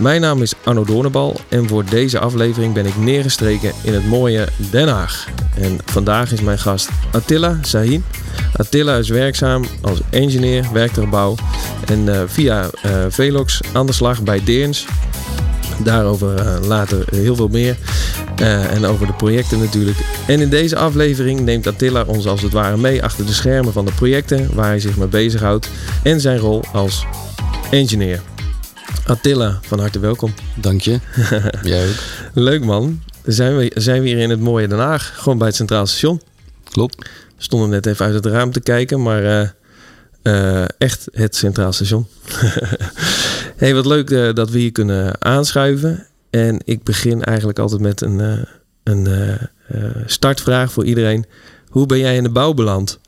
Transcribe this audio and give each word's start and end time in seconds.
Mijn 0.00 0.20
naam 0.20 0.42
is 0.42 0.52
Arno 0.64 0.84
Doornbal 0.84 1.40
en 1.48 1.68
voor 1.68 1.84
deze 1.84 2.18
aflevering 2.18 2.74
ben 2.74 2.86
ik 2.86 2.96
neergestreken 2.96 3.72
in 3.82 3.94
het 3.94 4.06
mooie 4.06 4.48
Den 4.70 4.88
Haag. 4.88 5.26
En 5.54 5.78
vandaag 5.84 6.32
is 6.32 6.40
mijn 6.40 6.58
gast 6.58 6.88
Attila 7.12 7.58
Sahin. 7.62 8.04
Attila 8.56 8.96
is 8.96 9.08
werkzaam 9.08 9.64
als 9.80 10.00
engineer, 10.10 10.64
werktuigbouw 10.72 11.34
en 11.86 12.06
uh, 12.06 12.20
via 12.26 12.64
uh, 12.86 12.92
Velox 13.08 13.60
aan 13.72 13.86
de 13.86 13.92
slag 13.92 14.22
bij 14.22 14.44
Deerns. 14.44 14.86
Daarover 15.78 16.46
uh, 16.46 16.66
later 16.66 17.04
heel 17.10 17.36
veel 17.36 17.48
meer. 17.48 17.76
En 18.70 18.84
over 18.84 19.06
de 19.06 19.12
projecten 19.12 19.58
natuurlijk. 19.58 19.98
En 20.26 20.40
in 20.40 20.48
deze 20.48 20.76
aflevering 20.76 21.40
neemt 21.40 21.66
Attila 21.66 22.04
ons 22.06 22.26
als 22.26 22.42
het 22.42 22.52
ware 22.52 22.76
mee 22.76 23.02
achter 23.02 23.26
de 23.26 23.32
schermen 23.32 23.72
van 23.72 23.84
de 23.84 23.92
projecten 23.92 24.54
waar 24.54 24.66
hij 24.66 24.80
zich 24.80 24.96
mee 24.96 25.08
bezighoudt 25.08 25.68
en 26.02 26.20
zijn 26.20 26.38
rol 26.38 26.64
als 26.72 27.06
engineer. 27.70 28.20
Attila, 29.06 29.58
van 29.62 29.78
harte 29.78 29.98
welkom. 29.98 30.34
Dank 30.54 30.80
je. 30.80 31.00
Jij 31.62 31.88
ook. 31.88 31.94
Leuk 32.32 32.64
man. 32.64 33.02
Zijn 33.24 33.56
we, 33.56 33.72
zijn 33.74 34.02
we 34.02 34.08
hier 34.08 34.18
in 34.18 34.30
het 34.30 34.40
mooie 34.40 34.68
Den 34.68 34.78
Haag, 34.78 35.12
gewoon 35.14 35.38
bij 35.38 35.46
het 35.46 35.56
Centraal 35.56 35.86
Station. 35.86 36.20
Klopt. 36.70 36.96
We 37.36 37.42
stonden 37.42 37.68
net 37.68 37.86
even 37.86 38.04
uit 38.04 38.14
het 38.14 38.26
raam 38.26 38.52
te 38.52 38.60
kijken, 38.60 39.02
maar 39.02 39.22
uh, 39.22 39.48
uh, 40.22 40.64
echt 40.78 41.08
het 41.12 41.36
Centraal 41.36 41.72
Station. 41.72 42.06
hey, 43.56 43.74
wat 43.74 43.86
leuk 43.86 44.10
uh, 44.10 44.32
dat 44.32 44.50
we 44.50 44.58
hier 44.58 44.72
kunnen 44.72 45.22
aanschuiven. 45.22 46.06
En 46.30 46.60
ik 46.64 46.82
begin 46.82 47.22
eigenlijk 47.22 47.58
altijd 47.58 47.80
met 47.80 48.00
een, 48.00 48.46
een 48.82 49.08
startvraag 50.06 50.72
voor 50.72 50.84
iedereen. 50.84 51.26
Hoe 51.68 51.86
ben 51.86 51.98
jij 51.98 52.16
in 52.16 52.22
de 52.22 52.30
bouw 52.30 52.54
beland? 52.54 52.98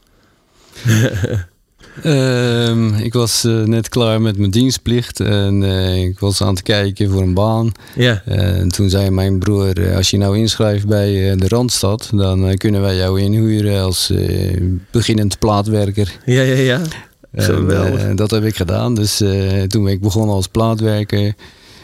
Um, 2.05 2.95
ik 2.95 3.13
was 3.13 3.45
uh, 3.45 3.65
net 3.65 3.89
klaar 3.89 4.21
met 4.21 4.39
mijn 4.39 4.51
dienstplicht 4.51 5.21
en 5.21 5.63
uh, 5.63 6.03
ik 6.03 6.19
was 6.19 6.43
aan 6.43 6.55
het 6.55 6.63
kijken 6.63 7.11
voor 7.11 7.23
een 7.23 7.35
baan. 7.35 7.73
Ja. 7.95 8.23
En 8.25 8.69
toen 8.69 8.91
zei 8.91 9.11
mijn 9.11 9.39
broer, 9.39 9.79
uh, 9.79 9.97
als 9.97 10.11
je 10.11 10.17
nou 10.17 10.39
inschrijft 10.39 10.87
bij 10.87 11.37
de 11.37 11.49
Randstad, 11.49 12.11
dan 12.15 12.57
kunnen 12.57 12.81
wij 12.81 12.97
jou 12.97 13.21
inhuren 13.21 13.83
als 13.83 14.13
beginnend 14.91 15.39
plaatwerker. 15.39 16.13
Ja, 16.25 16.43
ja, 16.43 16.55
ja. 16.55 16.81
En, 17.33 18.17
dat 18.17 18.31
heb 18.31 18.45
ik 18.45 18.57
gedaan. 18.57 18.95
Dus 18.95 19.17
toen 19.67 19.85
ben 19.85 19.93
ik 19.93 20.01
begonnen 20.01 20.35
als 20.35 20.49
plaatwerker. 20.49 21.35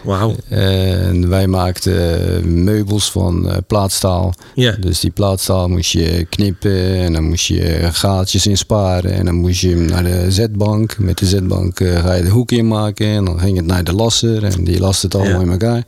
Wauw. 0.04 0.34
En 0.48 1.28
wij 1.28 1.46
maakten 1.46 2.64
meubels 2.64 3.10
van 3.10 3.46
uh, 3.46 3.56
plaatstaal. 3.66 4.34
Ja. 4.54 4.72
Dus 4.80 5.00
die 5.00 5.10
plaatstaal 5.10 5.68
moest 5.68 5.90
je 5.92 6.26
knippen 6.28 6.94
en 6.96 7.12
dan 7.12 7.24
moest 7.28 7.46
je 7.46 7.78
gaatjes 7.92 8.46
insparen. 8.46 9.12
En 9.12 9.24
dan 9.24 9.34
moest 9.34 9.60
je 9.60 9.68
hem 9.68 9.84
naar 9.84 10.02
de 10.04 10.26
zetbank. 10.32 10.98
Met 10.98 11.18
de 11.18 11.26
zetbank 11.26 11.80
uh, 11.80 11.98
ga 12.04 12.14
je 12.14 12.22
de 12.22 12.28
hoek 12.28 12.52
inmaken 12.52 13.06
en 13.06 13.24
dan 13.24 13.40
ging 13.40 13.56
het 13.56 13.66
naar 13.66 13.84
de 13.84 13.92
lasser. 13.94 14.44
En 14.44 14.64
die 14.64 14.80
last 14.80 15.02
het 15.02 15.14
allemaal 15.14 15.32
Ja. 15.40 15.40
in 15.46 15.50
elkaar. 15.50 15.82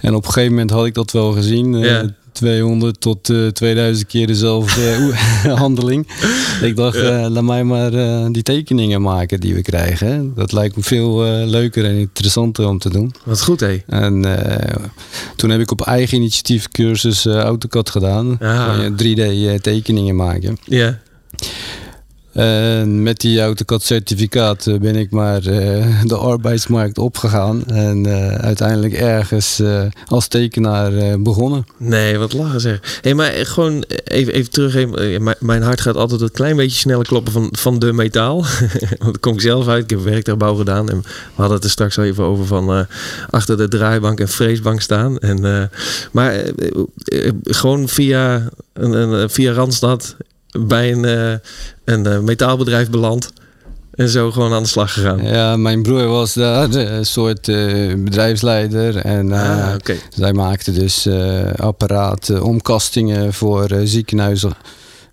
En 0.00 0.14
op 0.14 0.24
een 0.26 0.32
gegeven 0.32 0.52
moment 0.52 0.70
had 0.70 0.86
ik 0.86 0.94
dat 0.94 1.10
wel 1.12 1.32
gezien. 1.32 1.74
eh, 1.74 1.84
Ja. 1.84 2.04
200 2.34 3.00
tot 3.00 3.30
eh 3.30 3.46
2000 3.46 4.08
keer 4.08 4.26
dezelfde 4.26 4.96
oe- 5.00 5.50
handeling. 5.62 6.06
Ik 6.62 6.76
dacht, 6.76 6.96
Ja. 6.96 7.24
eh, 7.24 7.30
laat 7.30 7.42
mij 7.44 7.64
maar 7.64 7.92
eh, 7.94 8.26
die 8.30 8.42
tekeningen 8.42 9.02
maken 9.02 9.40
die 9.40 9.54
we 9.54 9.62
krijgen. 9.62 10.32
Dat 10.34 10.52
lijkt 10.52 10.76
me 10.76 10.82
veel 10.82 11.24
eh, 11.26 11.46
leuker 11.46 11.84
en 11.84 11.96
interessanter 11.96 12.68
om 12.68 12.78
te 12.78 12.90
doen. 12.90 13.14
Wat 13.24 13.42
goed 13.42 13.60
hé. 13.60 13.82
En 13.86 14.24
eh, 14.38 14.74
toen 15.36 15.50
heb 15.50 15.60
ik 15.60 15.70
op 15.70 15.80
eigen 15.80 16.16
initiatief 16.18 16.68
cursus 16.68 17.26
eh, 17.26 17.38
AutoCAD 17.38 17.90
gedaan. 17.90 18.32
Ah. 18.32 18.38
Waar 18.66 18.82
je 18.82 18.90
3D 18.90 19.20
eh, 19.20 19.54
tekeningen 19.60 20.16
maken. 20.16 20.56
Ja. 20.64 20.98
En 22.34 23.02
met 23.02 23.20
die 23.20 23.40
AutoCAD 23.40 23.82
certificaat 23.82 24.66
eh, 24.66 24.78
ben 24.78 24.96
ik 24.96 25.10
maar 25.10 25.46
eh, 25.46 26.02
de 26.04 26.16
arbeidsmarkt 26.16 26.98
opgegaan. 26.98 27.66
En 27.66 28.06
eh, 28.06 28.34
uiteindelijk 28.34 28.92
ergens 28.92 29.62
als 30.06 30.28
tekenaar 30.28 31.20
begonnen. 31.20 31.66
Nee, 31.78 32.18
wat 32.18 32.32
lachen 32.32 32.60
zeg. 32.60 32.98
Hé, 33.00 33.14
maar 33.14 33.32
gewoon 33.32 33.84
even, 34.04 34.32
even 34.32 34.50
terug. 34.50 34.88
mijn- 35.40 35.62
hart 35.62 35.80
gaat 35.80 35.96
altijd 35.96 36.20
een 36.20 36.30
klein 36.30 36.56
beetje 36.56 36.78
sneller 36.78 37.06
kloppen 37.06 37.32
van, 37.32 37.48
van 37.58 37.78
de 37.78 37.92
metaal. 37.92 38.36
Want 38.98 39.00
daar 39.00 39.18
kom 39.20 39.34
ik 39.34 39.40
zelf 39.40 39.68
uit. 39.68 39.82
Ik 39.84 39.90
heb 39.90 40.00
werktuigbouw 40.00 40.54
gedaan. 40.54 40.90
En 40.90 41.00
we 41.00 41.08
hadden 41.34 41.54
het 41.54 41.64
er 41.64 41.70
straks 41.70 41.98
al 41.98 42.04
even 42.04 42.24
over 42.24 42.46
van 42.46 42.86
achter 43.30 43.56
de 43.56 43.68
draaibank 43.68 44.20
en 44.20 44.28
freesbank 44.28 44.80
staan. 44.80 45.18
En, 45.18 45.70
maar 46.12 46.42
gewoon 47.42 47.88
via, 47.88 48.48
via 49.26 49.52
Randstad 49.52 50.16
bij 50.60 50.92
een, 50.92 51.04
eh, 51.04 51.34
een 51.84 52.06
eh, 52.06 52.18
metaalbedrijf 52.18 52.90
beland. 52.90 53.32
En 53.94 54.08
zo 54.08 54.30
gewoon 54.30 54.52
aan 54.52 54.62
de 54.62 54.68
slag 54.68 54.92
gegaan. 54.92 55.22
Ja, 55.22 55.56
mijn 55.56 55.82
broer 55.82 56.06
was 56.06 56.34
daar 56.34 56.74
een 56.74 57.06
soort 57.06 57.48
eh, 57.48 57.94
bedrijfsleider. 57.96 58.96
En 58.96 59.32
eh, 59.32 59.68
ah, 59.68 59.74
zij 60.16 60.32
maakte 60.32 60.72
dus 60.72 61.06
eh 61.06 61.52
apparaten, 61.56 62.42
omkastingen 62.42 63.32
voor 63.32 63.64
eh, 63.64 63.80
ziekenhuizen. 63.84 64.52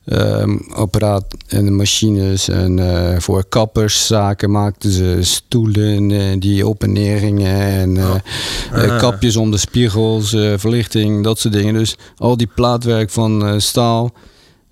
Ehm, 0.06 0.58
apparaat 0.74 1.26
en 1.48 1.76
machines 1.76 2.48
en 2.50 2.80
eh, 2.80 3.20
voor 3.20 3.46
kapperszaken 3.50 4.52
maakten 4.52 4.92
ze 4.92 5.18
stoelen 5.22 6.12
eh, 6.12 6.20
die 6.40 6.68
op 6.68 6.84
en 6.84 6.92
neer 6.92 7.18
gingen 7.20 7.56
en 7.62 7.98
eh, 7.98 8.16
eh, 8.84 8.92
Ah. 8.92 8.98
kapjes 9.00 9.36
om 9.36 9.52
de 9.52 9.58
spiegels, 9.58 10.34
eh, 10.34 10.54
verlichting, 10.58 11.24
dat 11.24 11.40
soort 11.40 11.54
dingen. 11.54 11.74
Dus 11.74 11.96
al 12.18 12.38
die 12.38 12.50
plaatwerk 12.56 13.10
van 13.10 13.46
eh, 13.46 13.54
staal, 13.58 14.06
eh, 14.06 14.12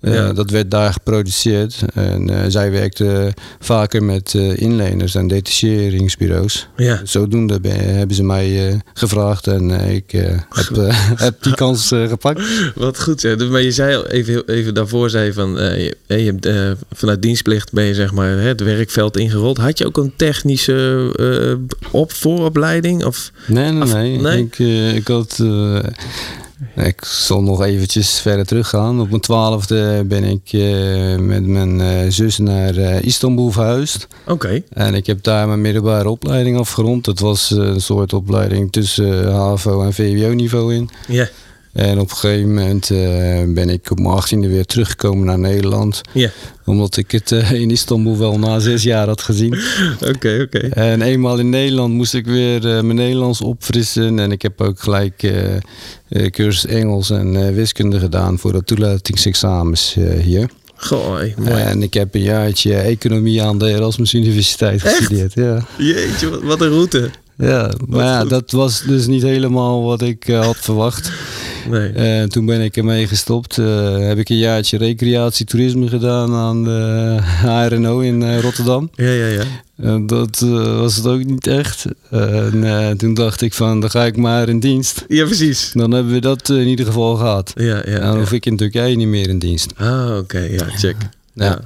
Ja. 0.02 0.32
dat 0.32 0.50
werd 0.50 0.70
daar 0.70 0.92
geproduceerd. 0.92 1.76
En 1.94 2.30
eh, 2.30 2.44
zij 2.48 2.70
werkte 2.70 3.32
vaker 3.58 4.02
met 4.02 4.34
eh, 4.34 4.56
inleners 4.60 5.14
en 5.14 5.28
detacheringsbureaus. 5.28 6.68
Ja. 6.76 7.00
Zodoende 7.04 7.60
ben- 7.60 7.96
hebben 7.96 8.16
ze 8.16 8.22
mij 8.24 8.68
eh, 8.68 8.74
gevraagd 8.94 9.46
en 9.46 9.80
eh, 9.80 9.94
ik 9.94 10.12
eh, 10.12 10.22
heb, 10.50 10.76
eh, 10.76 11.08
heb 11.26 11.42
die 11.42 11.54
kans 11.54 11.90
eh, 11.92 12.08
gepakt. 12.08 12.40
Wat 12.74 13.00
goed. 13.00 13.20
Dus, 13.20 13.48
Maar 13.48 13.62
je 13.62 13.72
zei 13.72 13.96
al 13.96 14.06
even, 14.06 14.46
even 14.48 14.74
daarvoor 14.74 15.10
zei 15.10 15.32
van 15.32 15.58
eh, 15.58 15.84
je, 15.84 15.96
je 16.06 16.14
hebt, 16.14 16.46
eh, 16.46 16.70
vanuit 16.92 17.22
dienstplicht 17.22 17.72
ben 17.72 17.84
je 17.84 17.94
zeg 17.94 18.12
maar 18.12 18.28
hè, 18.28 18.48
het 18.48 18.60
werkveld 18.62 19.16
ingerold. 19.16 19.58
Had 19.58 19.78
je 19.78 19.86
ook 19.86 19.96
een 19.96 20.12
technische 20.16 21.10
eh, 21.16 21.76
op 21.92 22.12
vooropleiding 22.12 23.04
of 23.04 23.30
Nee, 23.46 23.70
nee, 23.72 23.92
nee. 23.92 24.18
nee? 24.18 24.38
Ik, 24.42 24.58
eh, 24.58 24.94
ik 24.94 25.08
had. 25.08 25.38
eh, 25.42 25.78
ik 26.74 27.04
zal 27.04 27.42
nog 27.42 27.62
eventjes 27.62 28.20
verder 28.20 28.46
teruggaan. 28.46 29.00
Op 29.00 29.08
mijn 29.08 29.20
twaalfde 29.20 30.04
ben 30.06 30.24
ik 30.24 30.52
eh, 30.52 31.16
met 31.16 31.46
mijn 31.46 31.80
eh, 31.80 31.88
zus 32.08 32.38
naar 32.38 32.76
eh, 32.76 33.02
Istanbul 33.02 33.50
verhuisd. 33.50 34.06
Oké. 34.26 34.62
En 34.72 34.94
ik 34.94 35.06
heb 35.06 35.22
daar 35.22 35.46
mijn 35.46 35.60
middelbare 35.60 36.08
opleiding 36.08 36.58
afgerond. 36.58 37.04
Dat 37.04 37.18
was 37.18 37.50
een 37.50 37.80
soort 37.80 38.12
opleiding 38.12 38.72
tussen 38.72 39.32
HAVO 39.32 39.82
en 39.82 39.92
VWO-niveau 39.92 40.74
in. 40.74 40.90
Ja. 41.08 41.28
En 41.72 41.98
op 41.98 42.10
een 42.10 42.16
gegeven 42.16 42.54
moment 42.54 42.90
eh, 42.90 43.42
ben 43.46 43.68
ik 43.68 43.90
op 43.90 43.98
mijn 43.98 44.14
achttiende 44.14 44.48
weer 44.48 44.64
teruggekomen 44.64 45.26
naar 45.26 45.38
Nederland. 45.38 46.00
Ja. 46.12 46.30
Omdat 46.64 46.96
ik 46.96 47.10
het 47.10 47.32
eh, 47.32 47.52
in 47.52 47.70
Istanbul 47.70 48.18
wel 48.18 48.38
na 48.38 48.58
zes 48.58 48.82
jaar 48.82 49.06
had 49.06 49.22
gezien. 49.22 49.58
Oké, 50.14 50.40
oké. 50.42 50.58
En 50.58 51.02
eenmaal 51.02 51.38
in 51.38 51.48
Nederland 51.48 51.94
moest 51.94 52.14
ik 52.14 52.26
weer 52.26 52.56
eh, 52.56 52.82
mijn 52.82 52.94
Nederlands 52.94 53.40
opfrissen. 53.40 54.18
En 54.18 54.32
ik 54.32 54.42
heb 54.42 54.60
ook 54.60 54.80
gelijk 54.80 55.32
cursus 56.30 56.66
Engels 56.66 57.10
en 57.10 57.54
wiskunde 57.54 57.98
gedaan 57.98 58.38
voor 58.38 58.52
de 58.52 58.64
toelatingsexamens 58.64 59.96
hier. 60.22 60.50
Goh, 60.76 61.14
hey, 61.14 61.34
mooi. 61.36 61.62
En 61.62 61.82
ik 61.82 61.94
heb 61.94 62.14
een 62.14 62.22
jaartje 62.22 62.74
economie 62.74 63.42
aan 63.42 63.58
de 63.58 63.68
Erasmus 63.68 64.14
Universiteit 64.14 64.84
Echt? 64.84 64.96
gestudeerd. 64.96 65.34
Ja. 65.34 65.66
Jeetje, 65.78 66.44
wat 66.44 66.60
een 66.60 66.68
route. 66.68 67.10
Ja, 67.40 67.70
maar 67.86 68.04
ja, 68.04 68.24
dat 68.24 68.50
was 68.50 68.82
dus 68.82 69.06
niet 69.06 69.22
helemaal 69.22 69.82
wat 69.82 70.02
ik 70.02 70.28
eh, 70.28 70.44
had 70.44 70.56
verwacht. 70.56 71.10
Nee. 71.70 71.88
En 71.88 72.28
toen 72.28 72.46
ben 72.46 72.60
ik 72.60 72.76
ermee 72.76 73.06
gestopt. 73.06 73.58
Eh, 73.58 73.98
heb 73.98 74.18
ik 74.18 74.28
een 74.28 74.38
jaartje 74.38 74.78
recreatie 74.78 75.46
toerisme 75.46 75.88
gedaan 75.88 76.34
aan 76.34 76.64
de 76.64 77.16
HRNO 77.46 77.98
in 77.98 78.22
eh, 78.22 78.40
Rotterdam. 78.40 78.90
Ja, 78.94 79.10
ja, 79.10 79.26
ja. 79.26 79.42
En 79.82 80.06
dat 80.06 80.40
eh, 80.44 80.78
was 80.78 80.96
het 80.96 81.06
ook 81.06 81.24
niet 81.24 81.46
echt. 81.46 81.84
En 82.10 82.64
eh, 82.64 82.90
toen 82.90 83.14
dacht 83.14 83.40
ik 83.40 83.54
van, 83.54 83.80
dan 83.80 83.90
ga 83.90 84.04
ik 84.04 84.16
maar 84.16 84.48
in 84.48 84.60
dienst. 84.60 85.04
Ja, 85.08 85.24
precies. 85.24 85.70
Dan 85.72 85.90
hebben 85.90 86.12
we 86.12 86.20
dat 86.20 86.50
eh, 86.50 86.60
in 86.60 86.68
ieder 86.68 86.86
geval 86.86 87.16
gehad. 87.16 87.52
Ja, 87.54 87.64
ja. 87.64 87.82
En 87.82 88.00
dan 88.00 88.12
ja. 88.12 88.18
hoef 88.18 88.32
ik 88.32 88.46
in 88.46 88.56
Turkije 88.56 88.96
niet 88.96 89.08
meer 89.08 89.28
in 89.28 89.38
dienst. 89.38 89.72
Ah, 89.76 90.16
oké. 90.16 90.38
Ja, 90.38 90.64
check. 90.68 90.96
Ja. 91.32 91.44
ja. 91.44 91.60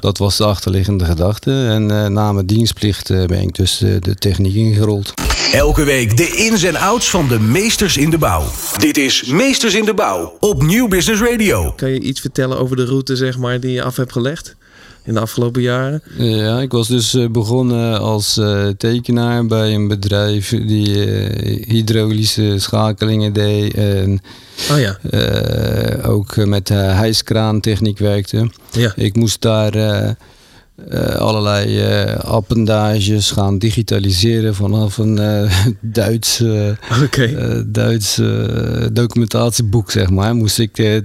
Dat 0.00 0.18
was 0.18 0.36
de 0.36 0.44
achterliggende 0.44 1.04
gedachte. 1.04 1.50
En 1.50 1.90
uh, 1.90 2.06
na 2.06 2.32
mijn 2.32 2.46
dienstplicht 2.46 3.10
uh, 3.10 3.24
ben 3.24 3.40
ik 3.40 3.54
dus 3.54 3.82
uh, 3.82 4.00
de 4.00 4.14
techniek 4.14 4.54
ingerold. 4.54 5.14
Elke 5.52 5.84
week 5.84 6.16
de 6.16 6.26
ins 6.26 6.62
en 6.62 6.76
outs 6.76 7.10
van 7.10 7.28
de 7.28 7.40
meesters 7.40 7.96
in 7.96 8.10
de 8.10 8.18
bouw. 8.18 8.44
Dit 8.78 8.96
is 8.96 9.24
Meesters 9.24 9.74
in 9.74 9.84
de 9.84 9.94
Bouw 9.94 10.36
op 10.40 10.62
Nieuw 10.62 10.88
Business 10.88 11.22
Radio. 11.22 11.72
Kan 11.76 11.90
je 11.90 12.00
iets 12.00 12.20
vertellen 12.20 12.58
over 12.58 12.76
de 12.76 12.84
route 12.84 13.16
zeg 13.16 13.38
maar, 13.38 13.60
die 13.60 13.72
je 13.72 13.82
af 13.82 13.96
hebt 13.96 14.12
gelegd? 14.12 14.56
In 15.04 15.14
de 15.14 15.20
afgelopen 15.20 15.62
jaren? 15.62 16.02
Ja, 16.16 16.60
ik 16.60 16.72
was 16.72 16.88
dus 16.88 17.16
begonnen 17.30 18.00
als 18.00 18.38
uh, 18.38 18.66
tekenaar 18.68 19.46
bij 19.46 19.74
een 19.74 19.88
bedrijf 19.88 20.48
die 20.48 21.06
uh, 21.06 21.66
hydraulische 21.66 22.54
schakelingen 22.58 23.32
deed. 23.32 23.74
En 23.74 24.20
oh 24.70 24.78
ja. 24.78 24.98
uh, 25.10 26.10
ook 26.10 26.36
met 26.36 26.68
hijskraantechniek 26.68 27.98
werkte. 27.98 28.50
Ja. 28.70 28.92
Ik 28.96 29.16
moest 29.16 29.42
daar 29.42 30.16
allerlei 31.18 31.82
appendages 32.20 33.30
gaan 33.30 33.58
digitaliseren 33.58 34.54
vanaf 34.54 34.98
een 34.98 35.48
Duits, 35.80 36.42
okay. 37.02 37.64
Duits 37.66 38.20
documentatieboek, 38.92 39.90
zeg 39.90 40.10
maar. 40.10 40.34
Moest 40.34 40.58
ik 40.58 41.02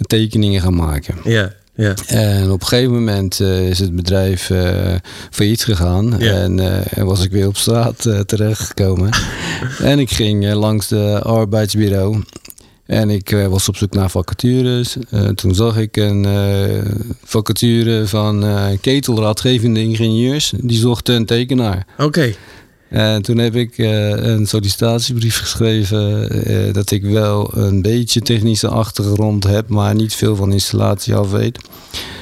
tekeningen 0.00 0.60
gaan 0.60 0.76
maken. 0.76 1.14
Ja. 1.24 1.52
Ja. 1.78 1.94
En 2.06 2.50
op 2.50 2.60
een 2.60 2.66
gegeven 2.66 2.92
moment 2.92 3.40
uh, 3.40 3.68
is 3.68 3.78
het 3.78 3.96
bedrijf 3.96 4.50
uh, 4.50 4.94
failliet 5.30 5.64
gegaan. 5.64 6.14
Ja. 6.18 6.32
En 6.32 6.58
uh, 6.58 7.04
was 7.04 7.24
ik 7.24 7.30
weer 7.30 7.46
op 7.46 7.56
straat 7.56 8.08
terechtgekomen. 8.26 9.10
en 9.82 9.98
ik 9.98 10.10
ging 10.10 10.52
langs 10.52 10.88
de 10.88 11.20
arbeidsbureau. 11.22 12.22
En 12.86 13.10
ik 13.10 13.30
was 13.48 13.68
op 13.68 13.76
zoek 13.76 13.92
naar 13.92 14.10
vacatures. 14.10 14.96
toen 15.34 15.54
zag 15.54 15.76
ik 15.76 15.96
een 15.96 16.26
vacature 17.24 18.06
van 18.06 18.44
ketelraadgevende 18.80 19.80
ingenieurs. 19.80 20.52
Die 20.56 20.78
zochten 20.78 21.14
een 21.14 21.26
tekenaar. 21.26 21.86
Oké. 21.98 22.34
En 22.88 23.22
toen 23.22 23.38
heb 23.38 23.54
ik 23.54 23.78
uh, 23.78 24.08
een 24.10 24.46
sollicitatiebrief 24.46 25.38
geschreven 25.38 26.36
uh, 26.50 26.72
dat 26.72 26.90
ik 26.90 27.02
wel 27.02 27.50
een 27.56 27.82
beetje 27.82 28.20
technische 28.20 28.68
achtergrond 28.68 29.44
heb, 29.44 29.68
maar 29.68 29.94
niet 29.94 30.14
veel 30.14 30.36
van 30.36 30.52
installatie 30.52 31.14
af 31.14 31.30
weet. 31.30 31.58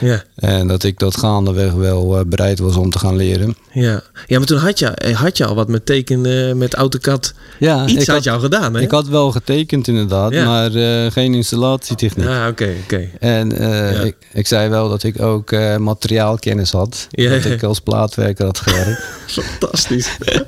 Ja. 0.01 0.23
En 0.35 0.67
dat 0.69 0.83
ik 0.85 0.99
dat 0.99 1.17
gaandeweg 1.17 1.73
wel 1.73 2.19
uh, 2.19 2.25
bereid 2.27 2.59
was 2.59 2.77
om 2.77 2.91
te 2.91 2.99
gaan 2.99 3.17
leren. 3.17 3.57
Ja, 3.73 4.03
ja 4.27 4.39
maar 4.39 4.47
toen 4.47 4.59
had 4.59 4.79
je, 4.79 5.13
had 5.15 5.37
je 5.37 5.45
al 5.47 5.55
wat 5.55 5.69
met 5.69 5.87
tekenen 5.87 6.59
met 6.59 6.75
AutoCAD. 6.75 7.35
Ja, 7.59 7.87
Iets 7.87 8.03
ik 8.03 8.09
had 8.09 8.25
je 8.25 8.31
al 8.31 8.41
gedaan, 8.41 8.75
hè? 8.75 8.81
Ik 8.81 8.91
had 8.91 9.09
wel 9.09 9.33
getekend 9.33 9.89
inderdaad, 9.89 10.33
Ja. 10.33 10.45
maar 10.45 10.71
geen 11.11 11.35
installatietechniek. 11.35 12.27
Ah, 12.29 12.47
oké, 12.51 12.75
oké. 12.83 13.09
En 13.21 13.51
Ja. 13.51 13.89
ik, 13.91 14.17
ik 14.33 14.47
zei 14.47 14.69
wel 14.69 14.89
dat 14.89 15.03
ik 15.03 15.23
ook 15.23 15.51
materiaalkennis 15.79 16.71
had. 16.71 17.07
Ja, 17.11 17.31
dat 17.31 17.45
ik 17.45 17.63
als 17.63 17.81
plaatwerker 17.81 18.45
had 18.45 18.59
gewerkt. 18.59 19.05
Fantastisch. 19.27 20.09
ja, 20.25 20.45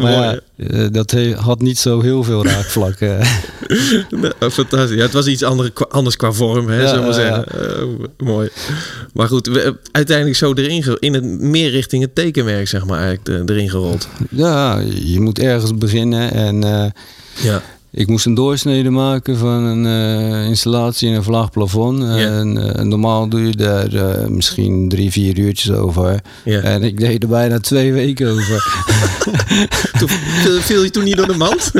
maar 0.00 0.40
mooi. 0.56 0.80
eh, 0.84 0.86
dat 0.92 1.10
he- 1.10 1.34
had 1.34 1.60
niet 1.60 1.78
zo 1.78 2.00
heel 2.00 2.22
veel 2.24 2.44
raakvlakken. 2.46 3.18
Oh, 4.40 4.50
fantastisch. 4.50 4.96
Ja, 4.96 5.02
het 5.02 5.12
was 5.12 5.26
iets 5.26 5.42
andere, 5.42 5.72
anders 5.88 6.16
qua 6.16 6.32
vorm, 6.32 6.68
hè, 6.68 6.80
Ja, 6.80 6.88
zullen 6.88 7.06
we 7.06 7.12
zeggen. 7.12 7.44
Eh, 7.46 7.84
mooi. 8.26 8.48
Maar 9.12 9.28
goed, 9.28 9.46
we, 9.46 9.76
uiteindelijk 9.92 10.36
zo 10.36 10.52
erin, 10.52 10.96
in 10.98 11.14
het, 11.14 11.24
meer 11.24 11.70
richting 11.70 12.02
het 12.02 12.14
tekenwerk, 12.14 12.68
zeg 12.68 12.84
maar, 12.86 12.98
eigenlijk 13.00 13.50
erin 13.50 13.70
gerold. 13.70 14.08
Ja, 14.30 14.80
je 14.94 15.20
moet 15.20 15.38
ergens 15.38 15.74
beginnen. 15.74 16.32
En 16.32 16.64
eh, 16.64 16.90
Ja. 17.42 17.62
Ik 17.96 18.08
moest 18.08 18.26
een 18.26 18.34
doorsnede 18.34 18.90
maken 18.90 19.36
van 19.36 19.64
een 19.64 19.86
eh, 19.86 20.48
installatie 20.48 21.08
in 21.08 21.14
een 21.14 21.22
vlaag 21.22 21.50
plafond. 21.50 22.02
En 22.02 22.74
eh, 22.74 22.84
normaal 22.84 23.28
doe 23.28 23.46
je 23.46 23.56
daar 23.56 23.94
eh, 23.94 24.26
misschien 24.26 24.88
drie, 24.88 25.10
vier 25.10 25.38
uurtjes 25.38 25.70
over. 25.72 26.20
En 26.44 26.82
ik 26.82 26.98
deed 26.98 27.22
er 27.22 27.28
bijna 27.28 27.58
twee 27.60 27.92
weken 27.92 28.30
over. 28.30 28.64
Toen, 29.98 30.08
viel- 30.60 30.82
je 30.82 30.90
toen 30.90 31.04
niet 31.04 31.16
door 31.16 31.26
de 31.26 31.36
mand? 31.36 31.72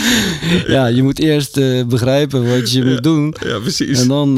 ja, 0.74 0.86
je 0.86 1.02
moet 1.02 1.18
eerst 1.18 1.60
begrijpen 1.88 2.58
wat 2.58 2.72
je 2.72 2.84
moet 2.84 3.02
doen. 3.02 3.34
ja, 3.46 3.58
precies. 3.58 4.00
En 4.00 4.08
dan 4.08 4.34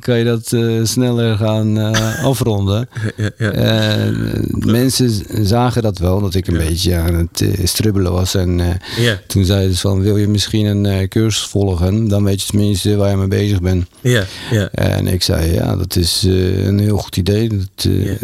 kan 0.00 0.18
je 0.18 0.24
dat 0.24 0.56
sneller 0.88 1.36
gaan 1.36 1.94
afronden. 2.22 2.88
ja, 3.16 3.30
ja. 3.38 3.50
En 3.50 4.44
mensen 4.64 5.10
zagen 5.46 5.82
dat 5.82 5.98
wel, 5.98 6.20
dat 6.20 6.34
ik 6.34 6.46
een 6.46 6.58
beetje 6.58 6.94
aan 6.96 7.14
het 7.14 7.44
strubbelen 7.68 8.12
was. 8.12 8.34
En 8.34 8.60
ja, 8.98 9.20
toen 9.26 9.44
zeiden 9.44 9.74
ze 9.74 9.80
van, 9.80 10.02
wil 10.02 10.16
je 10.16 10.28
misschien 10.28 10.55
een 10.64 10.86
eh, 10.86 11.08
cursus 11.08 11.46
volgen? 11.46 12.08
Dan 12.08 12.24
weet 12.24 12.42
je 12.42 12.46
tenminste 12.48 12.96
waar 12.96 13.10
je 13.10 13.16
mee 13.16 13.26
bezig 13.28 13.60
bent. 13.60 13.86
ja, 14.00 14.24
ja, 14.50 14.68
En 14.70 15.06
ik 15.06 15.22
zei, 15.22 15.52
ja, 15.52 15.76
dat 15.76 15.96
is 15.96 16.24
eh, 16.26 16.66
een 16.66 16.78
heel 16.78 16.96
goed 16.98 17.16
idee. 17.16 17.48
Dat 17.48 17.84
eh, 17.84 18.20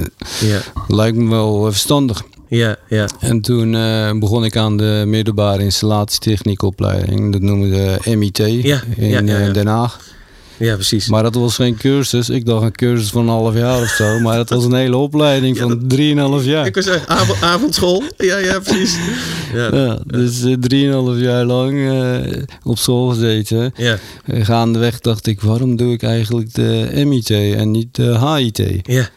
Ja. 0.50 0.61
lijkt 0.88 1.17
me 1.17 1.29
wel 1.31 1.62
verstandig. 1.64 2.23
ja, 2.49 2.76
ja. 2.88 3.06
En 3.20 3.40
toen 3.40 3.70
begon 4.20 4.44
ik 4.44 4.56
aan 4.56 4.76
de 4.76 5.02
middelbare 5.06 5.62
installatietechniekopleiding. 5.62 7.32
Dat 7.32 7.40
noemen 7.40 7.70
we 7.70 8.17
MIT 8.17 8.37
Ja, 8.38 8.82
in 8.96 9.08
ja, 9.08 9.20
ja, 9.20 9.38
ja. 9.38 9.50
Den 9.52 9.67
Haag. 9.67 10.00
Ja, 10.62 10.75
precies. 10.75 11.09
Maar 11.09 11.23
dat 11.23 11.35
was 11.35 11.55
geen 11.55 11.76
cursus. 11.76 12.29
Ik 12.31 12.47
dacht 12.47 12.62
een 12.64 12.73
cursus 12.73 13.11
van 13.11 13.23
een 13.23 13.29
half 13.29 13.55
jaar 13.55 13.81
of 13.81 13.88
zo. 13.88 14.20
Maar 14.20 14.38
het 14.38 14.50
was 14.50 14.64
een 14.64 14.75
hele 14.75 14.97
opleiding 14.97 15.59
van 15.59 15.87
drieënhalf 15.88 16.44
jaar. 16.44 16.67
Ik 16.67 16.75
was 16.75 16.85
zeggen, 16.85 17.09
avond, 17.09 17.43
avondschool. 17.55 18.03
Ja, 18.17 18.37
ja, 18.38 18.59
precies. 18.61 18.99
Ja, 19.55 19.75
Ja, 19.76 19.99
dus 20.06 20.43
eh, 20.44 20.55
drieënhalf 20.61 21.19
jaar 21.19 21.44
lang 21.44 21.88
eh, 21.91 22.43
op 22.62 22.79
school 22.79 23.09
gezeten. 23.09 23.73
ja, 23.76 23.99
Eh, 24.25 24.44
gaandeweg 24.44 25.00
dacht 25.00 25.26
ik, 25.26 25.41
waarom 25.41 25.76
doe 25.76 25.93
ik 25.93 26.03
eigenlijk 26.03 26.55
de 26.55 27.03
MIT 27.06 27.31
en 27.31 27.70
niet 27.70 27.94
de 27.94 28.19
HIT? 28.37 28.59
Ik 28.59 28.87
ja, 28.91 29.09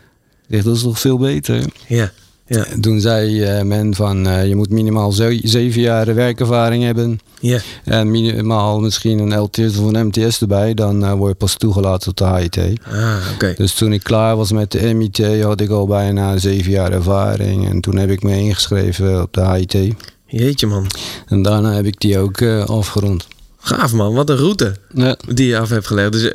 dacht, 0.48 0.64
dat 0.66 0.76
is 0.76 0.82
toch 0.82 1.00
veel 1.00 1.18
beter? 1.18 1.64
ja, 1.88 2.12
ja, 2.48 2.66
Toen 2.82 3.00
zei 3.02 3.42
eh, 3.44 3.62
men 3.64 3.96
van, 3.96 4.28
eh, 4.28 4.48
je 4.48 4.56
moet 4.56 4.70
minimaal 4.70 5.12
ze- 5.12 5.40
zeven 5.44 5.82
jaar 5.82 6.16
werkervaring 6.16 6.84
hebben. 6.84 7.20
ja. 7.40 7.60
En 7.84 8.12
minimaal 8.12 8.80
misschien 8.80 9.20
een 9.20 9.40
LTS 9.40 9.78
of 9.78 9.94
een 9.94 10.08
MTS 10.08 10.42
erbij. 10.42 10.74
Dan 10.74 11.04
eh, 11.06 11.14
word 11.14 11.32
je 11.32 11.38
pas 11.38 11.56
toegelaten 11.58 12.16
tot 12.16 12.18
de 12.18 12.36
HIT. 12.40 12.80
Ah, 12.92 13.16
oké. 13.34 13.54
Dus 13.58 13.74
toen 13.74 13.94
ik 13.94 14.04
klaar 14.04 14.36
was 14.38 14.52
met 14.52 14.72
de 14.72 14.94
MIT 14.94 15.42
had 15.42 15.62
ik 15.62 15.70
al 15.70 15.88
bijna 15.88 16.38
zeven 16.38 16.72
jaar 16.72 16.92
ervaring. 16.92 17.70
En 17.70 17.82
toen 17.82 17.98
heb 17.98 18.10
ik 18.10 18.24
me 18.24 18.38
ingeschreven 18.38 19.22
op 19.22 19.34
de 19.34 19.50
HIT. 19.52 19.94
Jeetje, 20.28 20.68
man. 20.68 20.88
En 21.28 21.42
daarna 21.42 21.74
heb 21.74 21.86
ik 21.86 22.00
die 22.00 22.18
ook 22.20 22.42
afgerond. 22.66 23.28
Gaaf, 23.58 23.94
man. 23.94 24.14
Wat 24.14 24.30
een 24.30 24.36
route 24.38 24.76
Ja. 24.94 25.18
die 25.34 25.48
je 25.48 25.58
af 25.60 25.70
hebt 25.70 25.88
gelegd. 25.88 26.12
Dus 26.12 26.32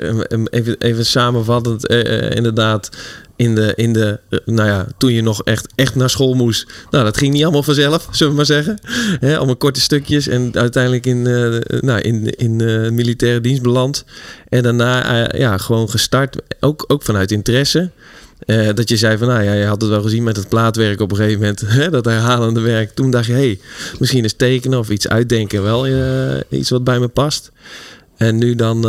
even, 0.51 0.77
even 0.79 1.07
samenvattend, 1.07 1.87
inderdaad, 2.35 2.91
in 3.41 3.55
de, 3.55 3.73
in 3.77 3.93
de, 3.93 4.21
eh, 4.29 4.39
nou 4.45 4.69
ja, 4.69 4.87
toen 4.99 5.13
je 5.13 5.23
nog 5.23 5.43
echt, 5.43 5.67
echt 5.75 5.95
naar 5.95 6.11
school 6.11 6.35
moest. 6.35 6.67
Nou, 6.91 7.05
dat 7.05 7.17
ging 7.17 7.33
niet 7.33 7.43
allemaal 7.43 7.63
vanzelf, 7.63 8.09
zullen 8.11 8.33
we 8.33 8.37
maar 8.37 8.47
zeggen. 8.47 8.79
Hè, 9.21 9.37
allemaal 9.37 9.57
korte 9.57 9.81
stukjes 9.81 10.29
en 10.29 10.51
uiteindelijk 10.55 11.07
in, 11.07 11.27
eh, 11.27 11.81
nou, 11.81 12.01
in, 12.01 12.31
in 12.31 12.57
militaire 12.95 13.41
dienst 13.41 13.63
beland. 13.63 14.05
En 14.49 14.63
daarna, 14.63 15.29
ja, 15.37 15.59
gewoon 15.59 15.91
gestart, 15.91 16.37
ook, 16.61 16.85
ook 16.87 17.03
vanuit 17.03 17.31
interesse. 17.31 17.91
Dat 18.75 18.89
je 18.89 18.97
zei 18.97 19.19
van, 19.19 19.29
nou 19.29 19.43
ja, 19.43 19.53
je 19.53 19.65
had 19.65 19.81
het 19.81 19.91
wel 19.91 20.03
gezien 20.03 20.23
met 20.23 20.37
het 20.37 20.49
plaatwerk 20.49 21.01
op 21.01 21.11
een 21.11 21.17
gegeven 21.17 21.39
moment, 21.41 21.65
dat 21.93 22.05
herhalende 22.05 22.61
werk. 22.61 22.91
Toen 22.91 23.11
dacht 23.11 23.27
je, 23.27 23.33
hey, 23.33 23.61
misschien 23.99 24.25
is 24.25 24.35
tekenen 24.35 24.79
of 24.79 24.91
iets 24.91 25.09
uitdenken 25.09 25.63
wel 25.63 25.87
iets 26.49 26.71
wat 26.71 26.85
bij 26.85 26.99
me 26.99 27.09
past. 27.09 27.51
En 28.17 28.39
nu 28.39 28.55
dan 28.55 28.83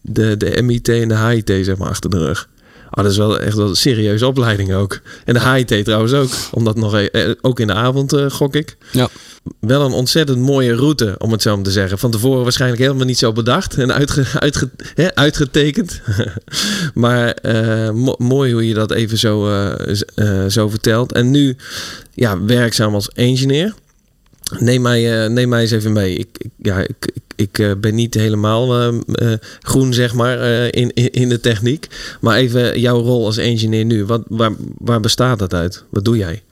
de, 0.00 0.36
de 0.36 0.62
MIT 0.62 0.88
en 0.88 1.08
de 1.08 1.16
HIT 1.16 1.64
zeg 1.64 1.76
maar 1.76 1.88
achter 1.88 2.10
de 2.10 2.18
rug. 2.18 2.48
Oh, 2.90 3.02
dat 3.02 3.12
is 3.12 3.18
wel 3.18 3.40
echt 3.40 3.56
wel 3.56 3.68
een 3.68 3.76
serieuze 3.76 4.26
opleiding 4.26 4.74
ook. 4.74 5.00
En 5.24 5.34
de 5.34 5.40
HIT 5.50 5.84
trouwens 5.84 6.12
ook, 6.12 6.30
omdat 6.52 6.76
nog 6.76 6.94
e- 6.94 7.06
eh, 7.06 7.30
ook 7.40 7.60
in 7.60 7.66
de 7.66 7.72
avond 7.72 8.12
eh, 8.12 8.30
gok 8.30 8.54
ik. 8.54 8.76
Ja. 8.92 9.08
Wel 9.60 9.84
een 9.84 9.92
ontzettend 9.92 10.38
mooie 10.38 10.74
route, 10.74 11.14
om 11.18 11.32
het 11.32 11.42
zo 11.42 11.54
maar 11.54 11.64
te 11.64 11.70
zeggen. 11.70 11.98
Van 11.98 12.10
tevoren 12.10 12.42
waarschijnlijk 12.42 12.82
helemaal 12.82 13.06
niet 13.06 13.18
zo 13.18 13.32
bedacht 13.32 13.74
en 13.78 13.92
uitge, 13.92 14.24
uitge, 14.38 14.70
hè, 14.94 15.14
uitgetekend. 15.14 16.00
maar 16.94 17.30
eh, 17.30 17.90
mo- 17.90 18.14
mooi 18.18 18.52
hoe 18.52 18.68
je 18.68 18.74
dat 18.74 18.90
even 18.90 19.18
zo, 19.18 19.48
eh, 19.48 20.00
eh, 20.14 20.50
zo 20.50 20.68
vertelt. 20.68 21.12
En 21.12 21.30
nu 21.30 21.56
ja, 22.14 22.42
werkzaam 22.44 22.94
als 22.94 23.08
engineer. 23.08 23.74
Neem 24.58 24.82
mij, 24.82 25.22
eh, 25.24 25.30
neem 25.30 25.48
mij 25.48 25.60
eens 25.60 25.70
even 25.70 25.92
mee. 25.92 26.14
Ik, 26.16 26.28
ik, 26.38 26.50
ja, 26.58 26.78
ik, 26.78 27.10
ik, 27.40 27.58
eh, 27.58 27.70
ben 27.80 27.94
niet 27.94 28.14
helemaal 28.14 28.78
eh, 28.78 28.88
eh, 29.32 29.38
groen, 29.60 29.94
zeg 29.94 30.14
maar, 30.14 30.40
eh, 30.40 30.64
in, 30.64 30.94
in, 30.94 31.28
de 31.28 31.40
techniek. 31.40 31.86
Maar 32.20 32.36
even 32.36 32.80
jouw 32.80 33.00
rol 33.00 33.24
als 33.24 33.36
engineer 33.36 33.84
nu. 33.84 34.04
Wat, 34.04 34.22
waar, 34.28 34.52
waar 34.78 35.00
bestaat 35.00 35.38
dat 35.38 35.54
uit? 35.54 35.84
Wat 35.90 36.04
doe 36.04 36.16
jij? 36.16 36.42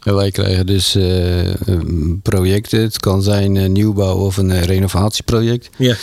En 0.00 0.14
wij 0.14 0.30
krijgen 0.30 0.66
dus 0.66 0.98
projecten. 2.22 2.80
Het 2.80 2.98
kan 2.98 3.22
zijn 3.22 3.56
een 3.56 3.72
nieuwbouw 3.72 4.16
of 4.16 4.36
een 4.36 4.62
renovatieproject. 4.62 5.70
Ja, 5.78 5.96